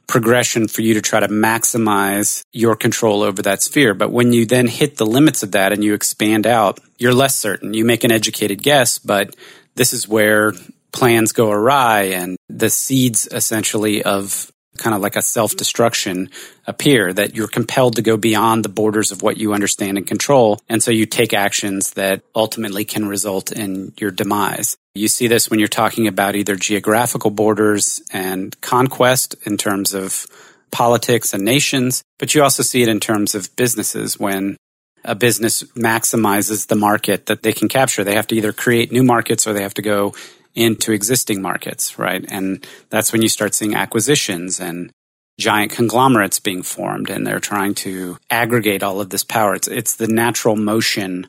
[0.07, 3.93] progression for you to try to maximize your control over that sphere.
[3.93, 7.37] But when you then hit the limits of that and you expand out, you're less
[7.37, 7.73] certain.
[7.73, 9.35] You make an educated guess, but
[9.75, 10.53] this is where
[10.91, 16.29] plans go awry and the seeds essentially of kind of like a self destruction
[16.65, 20.59] appear that you're compelled to go beyond the borders of what you understand and control.
[20.69, 24.77] And so you take actions that ultimately can result in your demise.
[24.97, 30.25] You see this when you're talking about either geographical borders and conquest in terms of
[30.71, 34.57] politics and nations, but you also see it in terms of businesses when
[35.05, 38.03] a business maximizes the market that they can capture.
[38.03, 40.13] They have to either create new markets or they have to go
[40.53, 42.25] into existing markets, right?
[42.27, 44.91] And that's when you start seeing acquisitions and
[45.39, 49.53] giant conglomerates being formed and they're trying to aggregate all of this power.
[49.53, 51.27] It's, it's the natural motion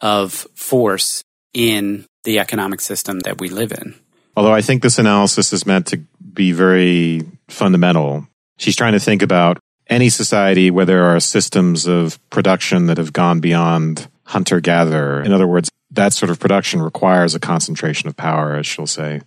[0.00, 1.24] of force
[1.56, 3.94] in the economic system that we live in.
[4.36, 5.96] Although I think this analysis is meant to
[6.34, 8.28] be very fundamental.
[8.58, 13.14] She's trying to think about any society where there are systems of production that have
[13.14, 15.22] gone beyond hunter gatherer.
[15.22, 19.22] In other words, that sort of production requires a concentration of power, as she'll say.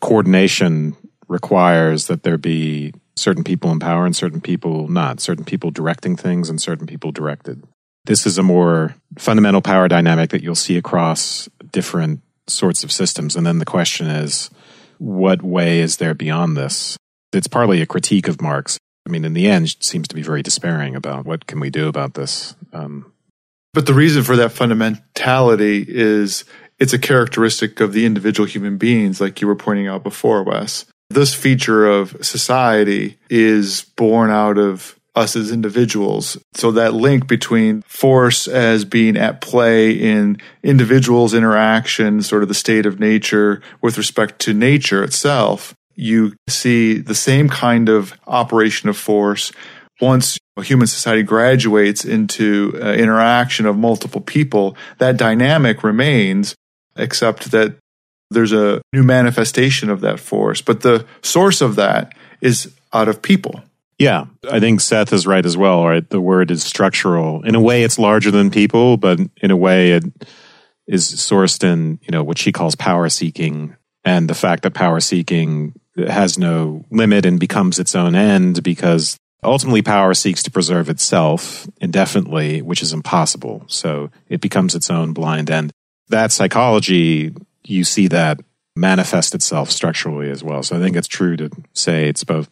[0.00, 0.96] Coordination
[1.28, 6.16] requires that there be certain people in power and certain people not, certain people directing
[6.16, 7.62] things and certain people directed.
[8.04, 13.36] This is a more fundamental power dynamic that you'll see across different sorts of systems.
[13.36, 14.50] And then the question is,
[14.98, 16.96] what way is there beyond this?
[17.32, 18.78] It's partly a critique of Marx.
[19.06, 21.88] I mean, in the end, seems to be very despairing about what can we do
[21.88, 22.54] about this.
[22.72, 23.12] Um,
[23.72, 26.44] but the reason for that fundamentality is
[26.78, 30.86] it's a characteristic of the individual human beings, like you were pointing out before, Wes.
[31.10, 36.38] This feature of society is born out of us as individuals.
[36.54, 42.54] So that link between force as being at play in individuals' interaction, sort of the
[42.54, 48.88] state of nature with respect to nature itself, you see the same kind of operation
[48.88, 49.52] of force
[50.00, 56.54] once a human society graduates into uh, interaction of multiple people, that dynamic remains,
[56.96, 57.74] except that
[58.30, 60.60] there's a new manifestation of that force.
[60.60, 63.62] But the source of that is out of people.
[63.98, 65.84] Yeah, I think Seth is right as well.
[65.84, 67.42] Right, the word is structural.
[67.42, 70.04] In a way, it's larger than people, but in a way, it
[70.86, 75.00] is sourced in you know what she calls power seeking, and the fact that power
[75.00, 80.88] seeking has no limit and becomes its own end because Ultimately, power seeks to preserve
[80.88, 83.62] itself indefinitely, which is impossible.
[83.68, 85.70] So it becomes its own blind end.
[86.08, 87.34] That psychology,
[87.64, 88.40] you see that
[88.74, 90.62] manifest itself structurally as well.
[90.62, 92.48] So I think it's true to say it's both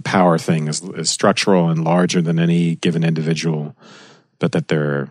[0.00, 3.76] the power thing is, is structural and larger than any given individual,
[4.38, 5.10] but that there are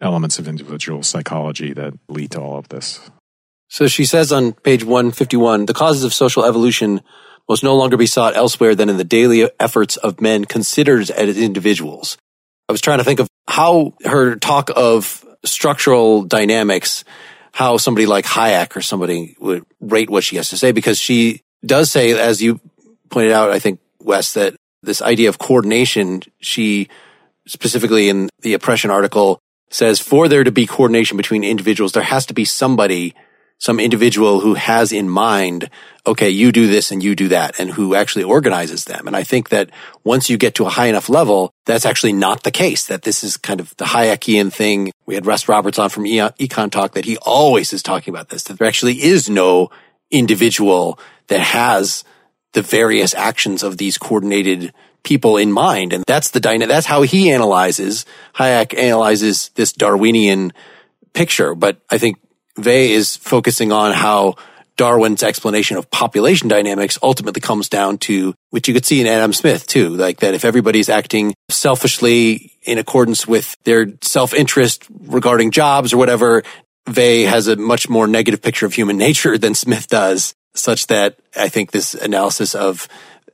[0.00, 3.10] elements of individual psychology that lead to all of this.
[3.68, 7.00] So she says on page 151 the causes of social evolution
[7.48, 11.36] must no longer be sought elsewhere than in the daily efforts of men considered as
[11.36, 12.16] individuals.
[12.68, 17.02] I was trying to think of how her talk of structural dynamics,
[17.50, 21.40] how somebody like Hayek or somebody would rate what she has to say, because she
[21.64, 22.60] does say, as you
[23.08, 26.88] pointed out, I think, Wes, that this idea of coordination, she
[27.46, 32.26] specifically in the oppression article says for there to be coordination between individuals, there has
[32.26, 33.14] to be somebody
[33.58, 35.68] some individual who has in mind,
[36.06, 39.06] okay, you do this and you do that, and who actually organizes them.
[39.06, 39.70] And I think that
[40.04, 43.24] once you get to a high enough level, that's actually not the case, that this
[43.24, 44.92] is kind of the Hayekian thing.
[45.06, 48.44] We had Russ Roberts on from Econ Talk that he always is talking about this,
[48.44, 49.70] that there actually is no
[50.10, 52.04] individual that has
[52.52, 54.72] the various actions of these coordinated
[55.02, 55.92] people in mind.
[55.92, 56.68] And that's the dynamic.
[56.68, 60.52] That's how he analyzes, Hayek analyzes this Darwinian
[61.12, 61.54] picture.
[61.54, 62.18] But I think
[62.56, 64.36] Weil is focusing on how
[64.76, 69.32] Darwin's explanation of population dynamics ultimately comes down to, which you could see in Adam
[69.32, 75.92] Smith too, like that if everybody's acting selfishly in accordance with their self-interest regarding jobs
[75.92, 76.44] or whatever,
[76.88, 80.34] Weil has a much more negative picture of human nature than Smith does.
[80.54, 82.88] such that I think this analysis of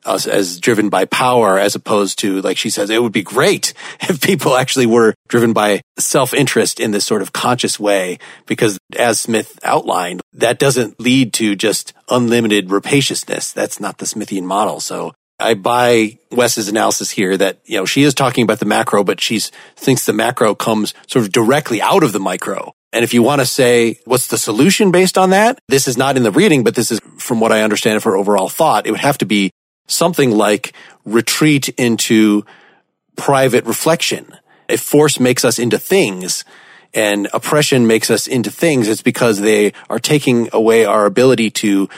[0.04, 3.72] us as driven by power as opposed to, like she says, it would be great
[4.00, 8.18] if people actually were driven by self-interest in this sort of conscious way.
[8.46, 13.52] Because as Smith outlined, that doesn't lead to just unlimited rapaciousness.
[13.52, 14.80] That's not the Smithian model.
[14.80, 19.02] So I buy Wes's analysis here that, you know, she is talking about the macro,
[19.02, 19.40] but she
[19.76, 22.72] thinks the macro comes sort of directly out of the micro.
[22.94, 25.58] And if you want to say, what's the solution based on that?
[25.68, 28.48] This is not in the reading, but this is from what I understand for overall
[28.48, 28.86] thought.
[28.86, 29.50] It would have to be
[29.88, 30.72] something like
[31.04, 32.44] retreat into
[33.16, 34.32] private reflection.
[34.68, 36.44] If force makes us into things
[36.94, 41.88] and oppression makes us into things, it's because they are taking away our ability to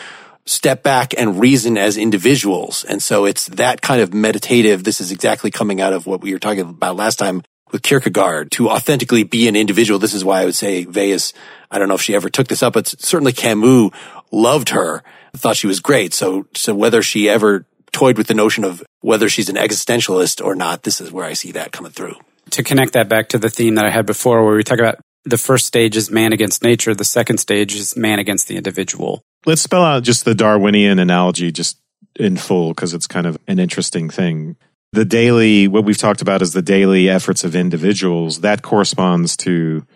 [0.47, 2.85] step back and reason as individuals.
[2.85, 4.85] And so it's that kind of meditative.
[4.85, 7.43] This is exactly coming out of what we were talking about last time
[7.73, 9.99] with Kierkegaard to authentically be an individual.
[9.99, 11.33] This is why I would say Weil's,
[11.71, 13.91] I don't know if she ever took this up, but certainly Camus
[14.31, 15.03] loved her,
[15.35, 16.15] thought she was great.
[16.15, 20.55] So, so whether she ever toyed with the notion of whether she's an existentialist or
[20.55, 20.83] not.
[20.83, 22.17] This is where I see that coming through.
[22.51, 24.99] To connect that back to the theme that I had before, where we talk about
[25.25, 29.23] the first stage is man against nature, the second stage is man against the individual.
[29.47, 31.79] Let's spell out just the Darwinian analogy just
[32.15, 34.57] in full because it's kind of an interesting thing.
[34.93, 38.41] The daily, what we've talked about is the daily efforts of individuals.
[38.41, 39.87] That corresponds to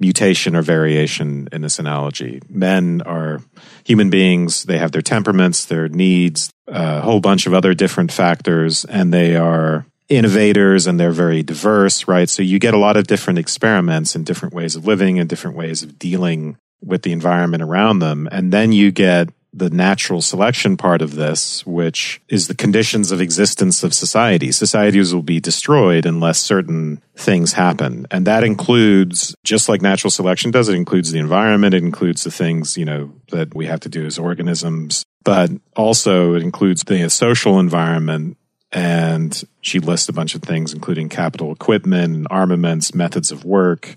[0.00, 2.40] mutation or variation in this analogy.
[2.48, 3.40] Men are
[3.84, 4.64] human beings.
[4.64, 9.36] They have their temperaments, their needs, a whole bunch of other different factors, and they
[9.36, 12.28] are innovators and they're very diverse, right?
[12.28, 15.56] So you get a lot of different experiments and different ways of living and different
[15.56, 18.28] ways of dealing with the environment around them.
[18.30, 23.20] And then you get the natural selection part of this, which is the conditions of
[23.20, 24.52] existence of society.
[24.52, 28.06] Societies will be destroyed unless certain things happen.
[28.10, 32.30] And that includes, just like natural selection does, it includes the environment, it includes the
[32.30, 37.08] things, you know, that we have to do as organisms, but also it includes the
[37.08, 38.36] social environment.
[38.70, 43.96] And she lists a bunch of things, including capital equipment, armaments, methods of work,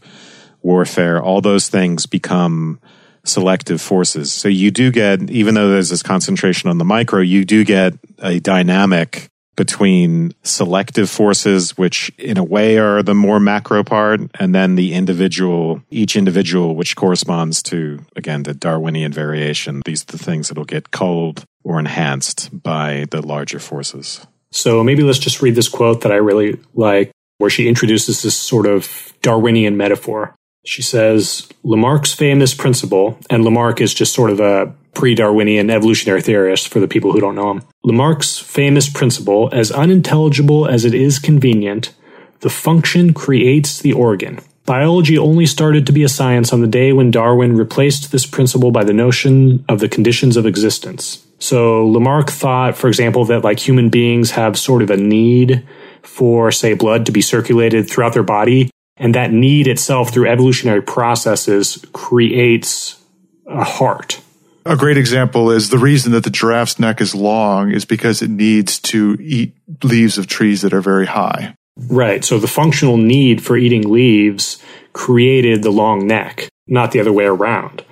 [0.62, 2.80] warfare, all those things become
[3.24, 4.32] selective forces.
[4.32, 7.94] So you do get, even though there's this concentration on the micro, you do get
[8.20, 14.56] a dynamic between selective forces, which in a way are the more macro part, and
[14.56, 19.82] then the individual, each individual, which corresponds to, again, the Darwinian variation.
[19.86, 24.26] These are the things that will get culled or enhanced by the larger forces.
[24.52, 28.36] So maybe let's just read this quote that I really like, where she introduces this
[28.36, 30.34] sort of Darwinian metaphor.
[30.64, 36.22] She says Lamarck's famous principle, and Lamarck is just sort of a pre Darwinian evolutionary
[36.22, 37.64] theorist for the people who don't know him.
[37.84, 41.94] Lamarck's famous principle, as unintelligible as it is convenient,
[42.42, 44.40] the function creates the organ.
[44.66, 48.70] Biology only started to be a science on the day when Darwin replaced this principle
[48.70, 51.26] by the notion of the conditions of existence.
[51.40, 55.68] So Lamarck thought, for example, that like human beings have sort of a need
[56.04, 58.70] for, say, blood to be circulated throughout their body
[59.02, 63.04] and that need itself through evolutionary processes creates
[63.48, 64.22] a heart.
[64.64, 68.30] A great example is the reason that the giraffe's neck is long is because it
[68.30, 71.56] needs to eat leaves of trees that are very high.
[71.76, 72.24] Right.
[72.24, 74.62] So the functional need for eating leaves
[74.94, 77.84] created the long neck, not the other way around.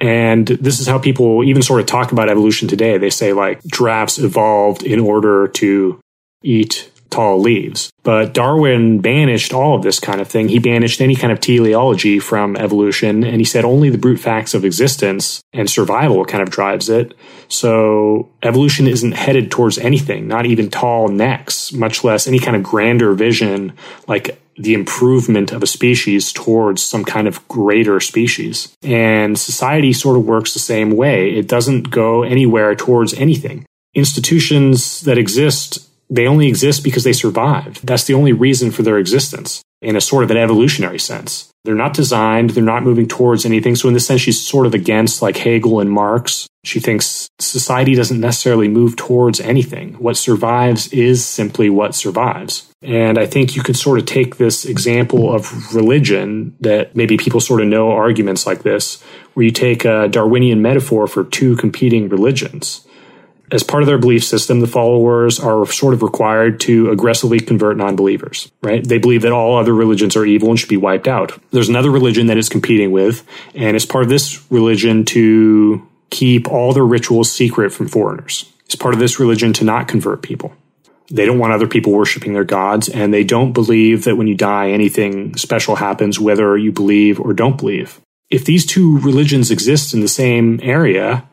[0.00, 2.96] And this is how people even sort of talk about evolution today.
[2.96, 6.00] They say like giraffes evolved in order to
[6.44, 7.90] eat tall leaves.
[8.02, 10.48] But Darwin banished all of this kind of thing.
[10.48, 14.54] He banished any kind of teleology from evolution, and he said only the brute facts
[14.54, 17.14] of existence and survival kind of drives it.
[17.48, 22.62] So evolution isn't headed towards anything, not even tall necks, much less any kind of
[22.62, 23.72] grander vision
[24.06, 28.74] like the improvement of a species towards some kind of greater species.
[28.82, 31.30] And society sort of works the same way.
[31.30, 33.64] It doesn't go anywhere towards anything.
[33.94, 37.86] Institutions that exist they only exist because they survived.
[37.86, 41.50] That's the only reason for their existence in a sort of an evolutionary sense.
[41.64, 43.76] They're not designed, they're not moving towards anything.
[43.76, 46.48] So, in this sense, she's sort of against like Hegel and Marx.
[46.64, 49.94] She thinks society doesn't necessarily move towards anything.
[49.94, 52.70] What survives is simply what survives.
[52.82, 57.40] And I think you could sort of take this example of religion that maybe people
[57.40, 59.02] sort of know arguments like this,
[59.34, 62.86] where you take a Darwinian metaphor for two competing religions
[63.50, 67.76] as part of their belief system, the followers are sort of required to aggressively convert
[67.76, 68.86] non-believers, right?
[68.86, 71.38] They believe that all other religions are evil and should be wiped out.
[71.50, 76.48] There's another religion that is competing with, and it's part of this religion to keep
[76.48, 78.50] all their rituals secret from foreigners.
[78.66, 80.52] It's part of this religion to not convert people.
[81.10, 84.34] They don't want other people worshiping their gods, and they don't believe that when you
[84.34, 88.00] die, anything special happens, whether you believe or don't believe.
[88.28, 91.26] If these two religions exist in the same area,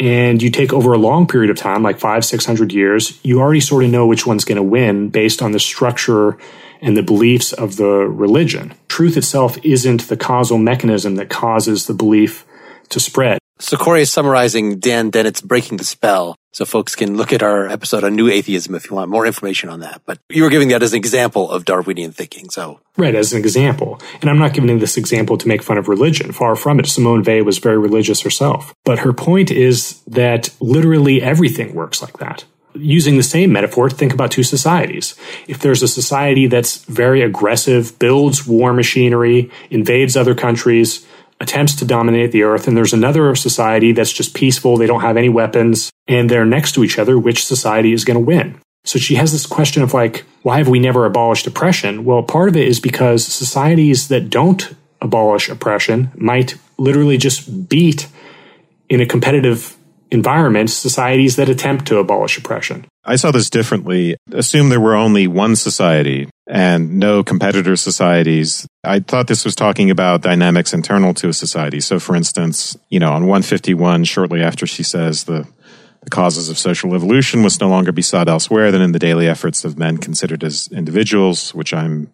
[0.00, 3.40] and you take over a long period of time, like five, six hundred years, you
[3.40, 6.38] already sort of know which one's going to win based on the structure
[6.80, 8.74] and the beliefs of the religion.
[8.88, 12.46] Truth itself isn't the causal mechanism that causes the belief
[12.90, 13.38] to spread.
[13.58, 16.36] So Corey is summarizing Dan Dennett's Breaking the Spell.
[16.58, 19.68] So folks can look at our episode on New Atheism if you want more information
[19.68, 20.02] on that.
[20.06, 22.50] But you were giving that as an example of Darwinian thinking.
[22.50, 24.00] So Right, as an example.
[24.20, 26.32] And I'm not giving this example to make fun of religion.
[26.32, 26.88] Far from it.
[26.88, 28.74] Simone Weil was very religious herself.
[28.82, 32.44] But her point is that literally everything works like that.
[32.74, 35.14] Using the same metaphor, think about two societies.
[35.46, 41.06] If there's a society that's very aggressive, builds war machinery, invades other countries,
[41.40, 45.16] attempts to dominate the earth, and there's another society that's just peaceful, they don't have
[45.16, 48.60] any weapons, and they're next to each other, which society is going to win?
[48.84, 52.04] So she has this question of like, why have we never abolished oppression?
[52.04, 58.08] Well, part of it is because societies that don't abolish oppression might literally just beat
[58.88, 59.76] in a competitive
[60.10, 62.86] environment societies that attempt to abolish oppression.
[63.04, 64.16] I saw this differently.
[64.32, 68.66] Assume there were only one society and no competitor societies.
[68.84, 71.80] I thought this was talking about dynamics internal to a society.
[71.80, 75.46] So, for instance, you know, on 151, shortly after she says the,
[76.02, 79.28] the causes of social evolution must no longer be sought elsewhere than in the daily
[79.28, 82.12] efforts of men considered as individuals, which I'm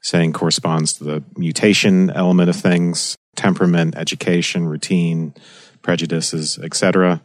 [0.00, 5.34] saying corresponds to the mutation element of things, temperament, education, routine,
[5.82, 7.22] prejudices, etc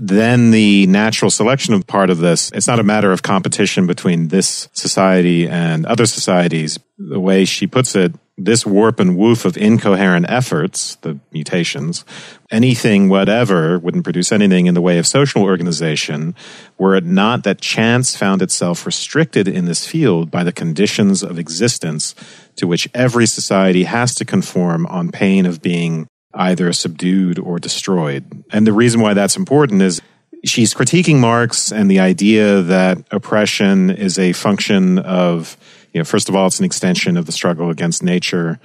[0.00, 4.28] then the natural selection of part of this, it's not a matter of competition between
[4.28, 6.78] this society and other societies.
[6.98, 12.04] The way she puts it, this warp and woof of incoherent efforts, the mutations,
[12.50, 16.34] anything whatever wouldn't produce anything in the way of social organization
[16.78, 21.38] were it not that chance found itself restricted in this field by the conditions of
[21.38, 22.14] existence
[22.54, 28.44] to which every society has to conform on pain of being either subdued or destroyed.
[28.50, 30.00] And the reason why that's important is
[30.44, 35.56] she's critiquing Marx and the idea that oppression is a function of,
[35.92, 38.60] you know, first of all, it's an extension of the struggle against nature,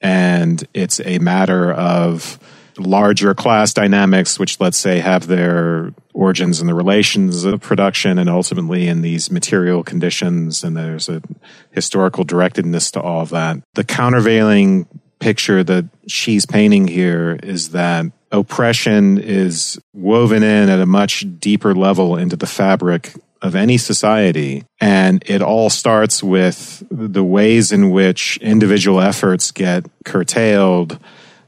[0.00, 2.38] and it's a matter of
[2.78, 8.28] larger class dynamics, which let's say have their origins in the relations of production and
[8.28, 10.64] ultimately in these material conditions.
[10.64, 11.22] And there's a
[11.70, 13.58] historical directedness to all of that.
[13.74, 14.88] The countervailing
[15.24, 21.74] picture that she's painting here is that oppression is woven in at a much deeper
[21.74, 24.66] level into the fabric of any society.
[24.82, 30.98] And it all starts with the ways in which individual efforts get curtailed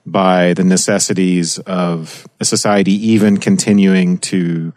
[0.07, 4.72] by the necessities of a society even continuing to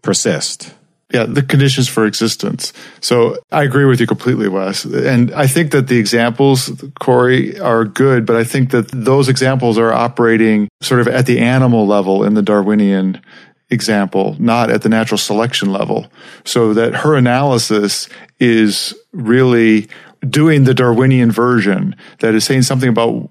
[0.00, 0.74] persist
[1.12, 2.72] yeah, the conditions for existence.
[3.00, 4.84] So I agree with you completely, Wes.
[4.84, 9.78] And I think that the examples, Corey, are good, but I think that those examples
[9.78, 13.22] are operating sort of at the animal level in the Darwinian
[13.70, 16.10] example, not at the natural selection level.
[16.44, 19.88] So that her analysis is really
[20.28, 23.30] doing the Darwinian version that is saying something about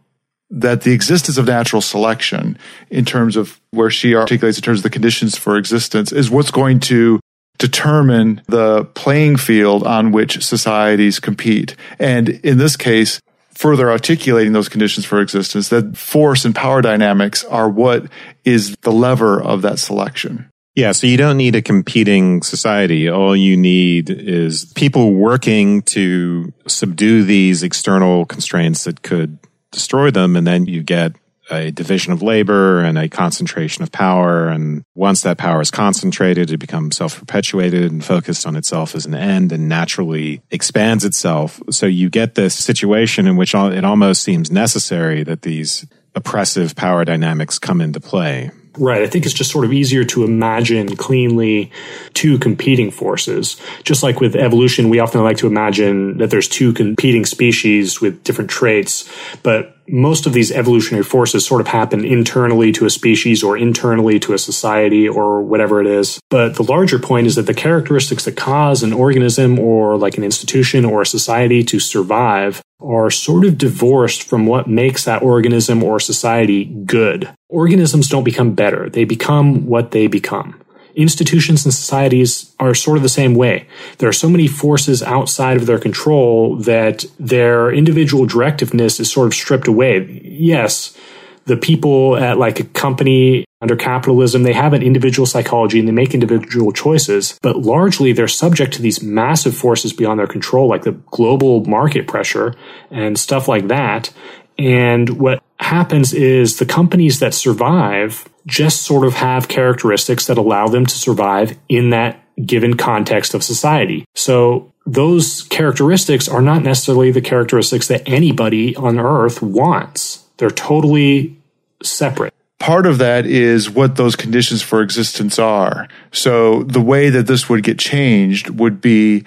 [0.49, 2.57] that the existence of natural selection
[2.89, 6.51] in terms of where she articulates in terms of the conditions for existence is what's
[6.51, 7.19] going to
[7.57, 11.75] determine the playing field on which societies compete.
[11.99, 13.19] And in this case,
[13.53, 18.05] further articulating those conditions for existence, that force and power dynamics are what
[18.45, 20.49] is the lever of that selection.
[20.75, 23.09] Yeah, so you don't need a competing society.
[23.09, 29.39] All you need is people working to subdue these external constraints that could
[29.71, 30.35] destroy them.
[30.35, 31.13] And then you get
[31.49, 34.47] a division of labor and a concentration of power.
[34.47, 39.05] And once that power is concentrated, it becomes self perpetuated and focused on itself as
[39.05, 41.61] an end and naturally expands itself.
[41.69, 45.85] So you get this situation in which it almost seems necessary that these
[46.15, 48.51] oppressive power dynamics come into play.
[48.79, 49.01] Right.
[49.01, 51.71] I think it's just sort of easier to imagine cleanly
[52.13, 53.59] two competing forces.
[53.83, 58.23] Just like with evolution, we often like to imagine that there's two competing species with
[58.23, 59.09] different traits,
[59.41, 64.19] but most of these evolutionary forces sort of happen internally to a species or internally
[64.19, 66.19] to a society or whatever it is.
[66.29, 70.23] But the larger point is that the characteristics that cause an organism or like an
[70.23, 75.83] institution or a society to survive are sort of divorced from what makes that organism
[75.83, 77.29] or society good.
[77.49, 78.89] Organisms don't become better.
[78.89, 80.61] They become what they become
[80.97, 83.67] institutions and societies are sort of the same way.
[83.99, 89.27] There are so many forces outside of their control that their individual directiveness is sort
[89.27, 90.21] of stripped away.
[90.23, 90.97] Yes,
[91.45, 95.93] the people at like a company under capitalism, they have an individual psychology and they
[95.93, 100.83] make individual choices, but largely they're subject to these massive forces beyond their control, like
[100.83, 102.53] the global market pressure
[102.91, 104.11] and stuff like that.
[104.59, 110.67] And what happens is the companies that survive just sort of have characteristics that allow
[110.67, 114.05] them to survive in that given context of society.
[114.15, 120.25] So those characteristics are not necessarily the characteristics that anybody on earth wants.
[120.37, 121.37] They're totally
[121.83, 122.33] separate.
[122.59, 125.87] Part of that is what those conditions for existence are.
[126.11, 129.25] So the way that this would get changed would be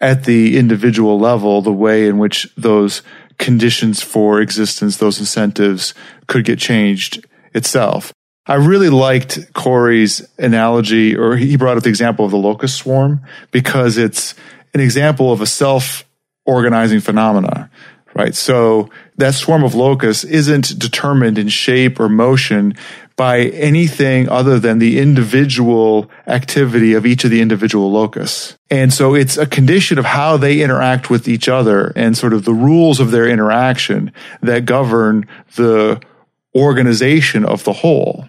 [0.00, 3.02] at the individual level, the way in which those
[3.38, 5.94] conditions for existence, those incentives
[6.26, 7.24] could get changed
[7.54, 8.12] itself.
[8.46, 13.22] I really liked Corey's analogy, or he brought up the example of the locust swarm
[13.50, 14.34] because it's
[14.72, 16.04] an example of a self
[16.44, 17.68] organizing phenomena,
[18.14, 18.34] right?
[18.34, 22.74] So that swarm of locusts isn't determined in shape or motion
[23.16, 28.58] by anything other than the individual activity of each of the individual locusts.
[28.70, 32.44] And so it's a condition of how they interact with each other and sort of
[32.44, 34.12] the rules of their interaction
[34.42, 36.00] that govern the
[36.54, 38.26] organization of the whole.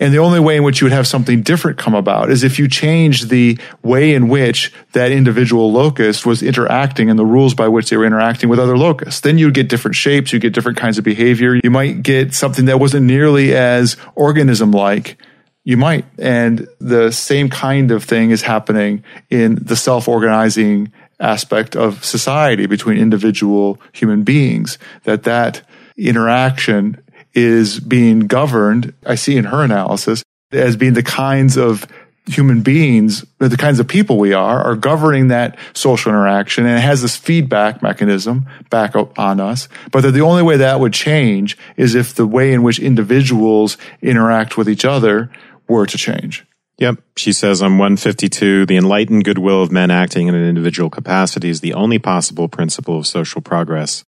[0.00, 2.58] And the only way in which you would have something different come about is if
[2.58, 7.68] you change the way in which that individual locust was interacting and the rules by
[7.68, 9.20] which they were interacting with other locusts.
[9.20, 11.60] Then you'd get different shapes, you get different kinds of behavior.
[11.62, 15.18] You might get something that wasn't nearly as organism like.
[15.64, 16.06] You might.
[16.18, 20.90] And the same kind of thing is happening in the self organizing
[21.20, 25.60] aspect of society between individual human beings, that that
[25.98, 26.98] interaction
[27.34, 30.22] is being governed, I see in her analysis,
[30.52, 31.86] as being the kinds of
[32.26, 36.66] human beings, the kinds of people we are, are governing that social interaction.
[36.66, 39.68] And it has this feedback mechanism back on us.
[39.90, 43.76] But that the only way that would change is if the way in which individuals
[44.00, 45.30] interact with each other
[45.68, 46.46] were to change.
[46.78, 47.02] Yep.
[47.16, 51.60] She says on 152, the enlightened goodwill of men acting in an individual capacity is
[51.60, 54.04] the only possible principle of social progress.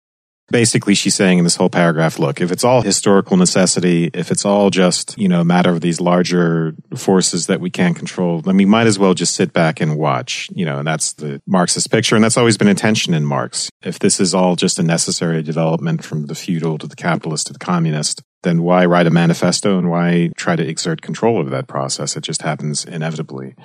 [0.49, 4.45] Basically, she's saying in this whole paragraph, look, if it's all historical necessity, if it's
[4.45, 8.55] all just, you know, a matter of these larger forces that we can't control, then
[8.55, 11.91] we might as well just sit back and watch, you know, and that's the Marxist
[11.91, 12.15] picture.
[12.15, 13.69] And that's always been a tension in Marx.
[13.83, 17.53] If this is all just a necessary development from the feudal to the capitalist to
[17.53, 21.67] the communist, then why write a manifesto and why try to exert control over that
[21.67, 22.15] process?
[22.15, 23.55] It just happens inevitably.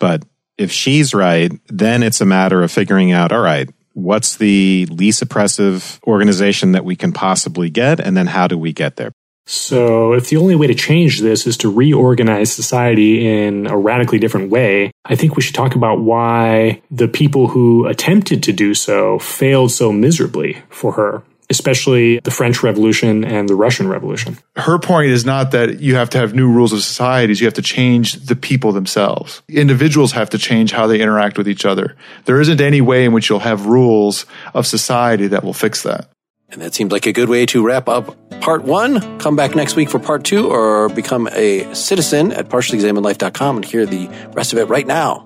[0.00, 0.24] But
[0.58, 5.22] if she's right, then it's a matter of figuring out, all right, what's the least
[5.22, 9.12] oppressive organization that we can possibly get, and then how do we get there?
[9.46, 14.18] So, if the only way to change this is to reorganize society in a radically
[14.18, 18.72] different way, I think we should talk about why the people who attempted to do
[18.72, 24.38] so failed so miserably for her especially the French Revolution and the Russian Revolution.
[24.56, 27.54] Her point is not that you have to have new rules of societies, you have
[27.54, 29.42] to change the people themselves.
[29.48, 31.96] Individuals have to change how they interact with each other.
[32.24, 36.08] There isn't any way in which you'll have rules of society that will fix that.
[36.50, 39.18] And that seems like a good way to wrap up part one.
[39.18, 43.86] Come back next week for part two or become a citizen at partiallyexaminedlife.com and hear
[43.86, 45.24] the rest of it right now.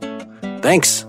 [0.63, 1.05] Thanks.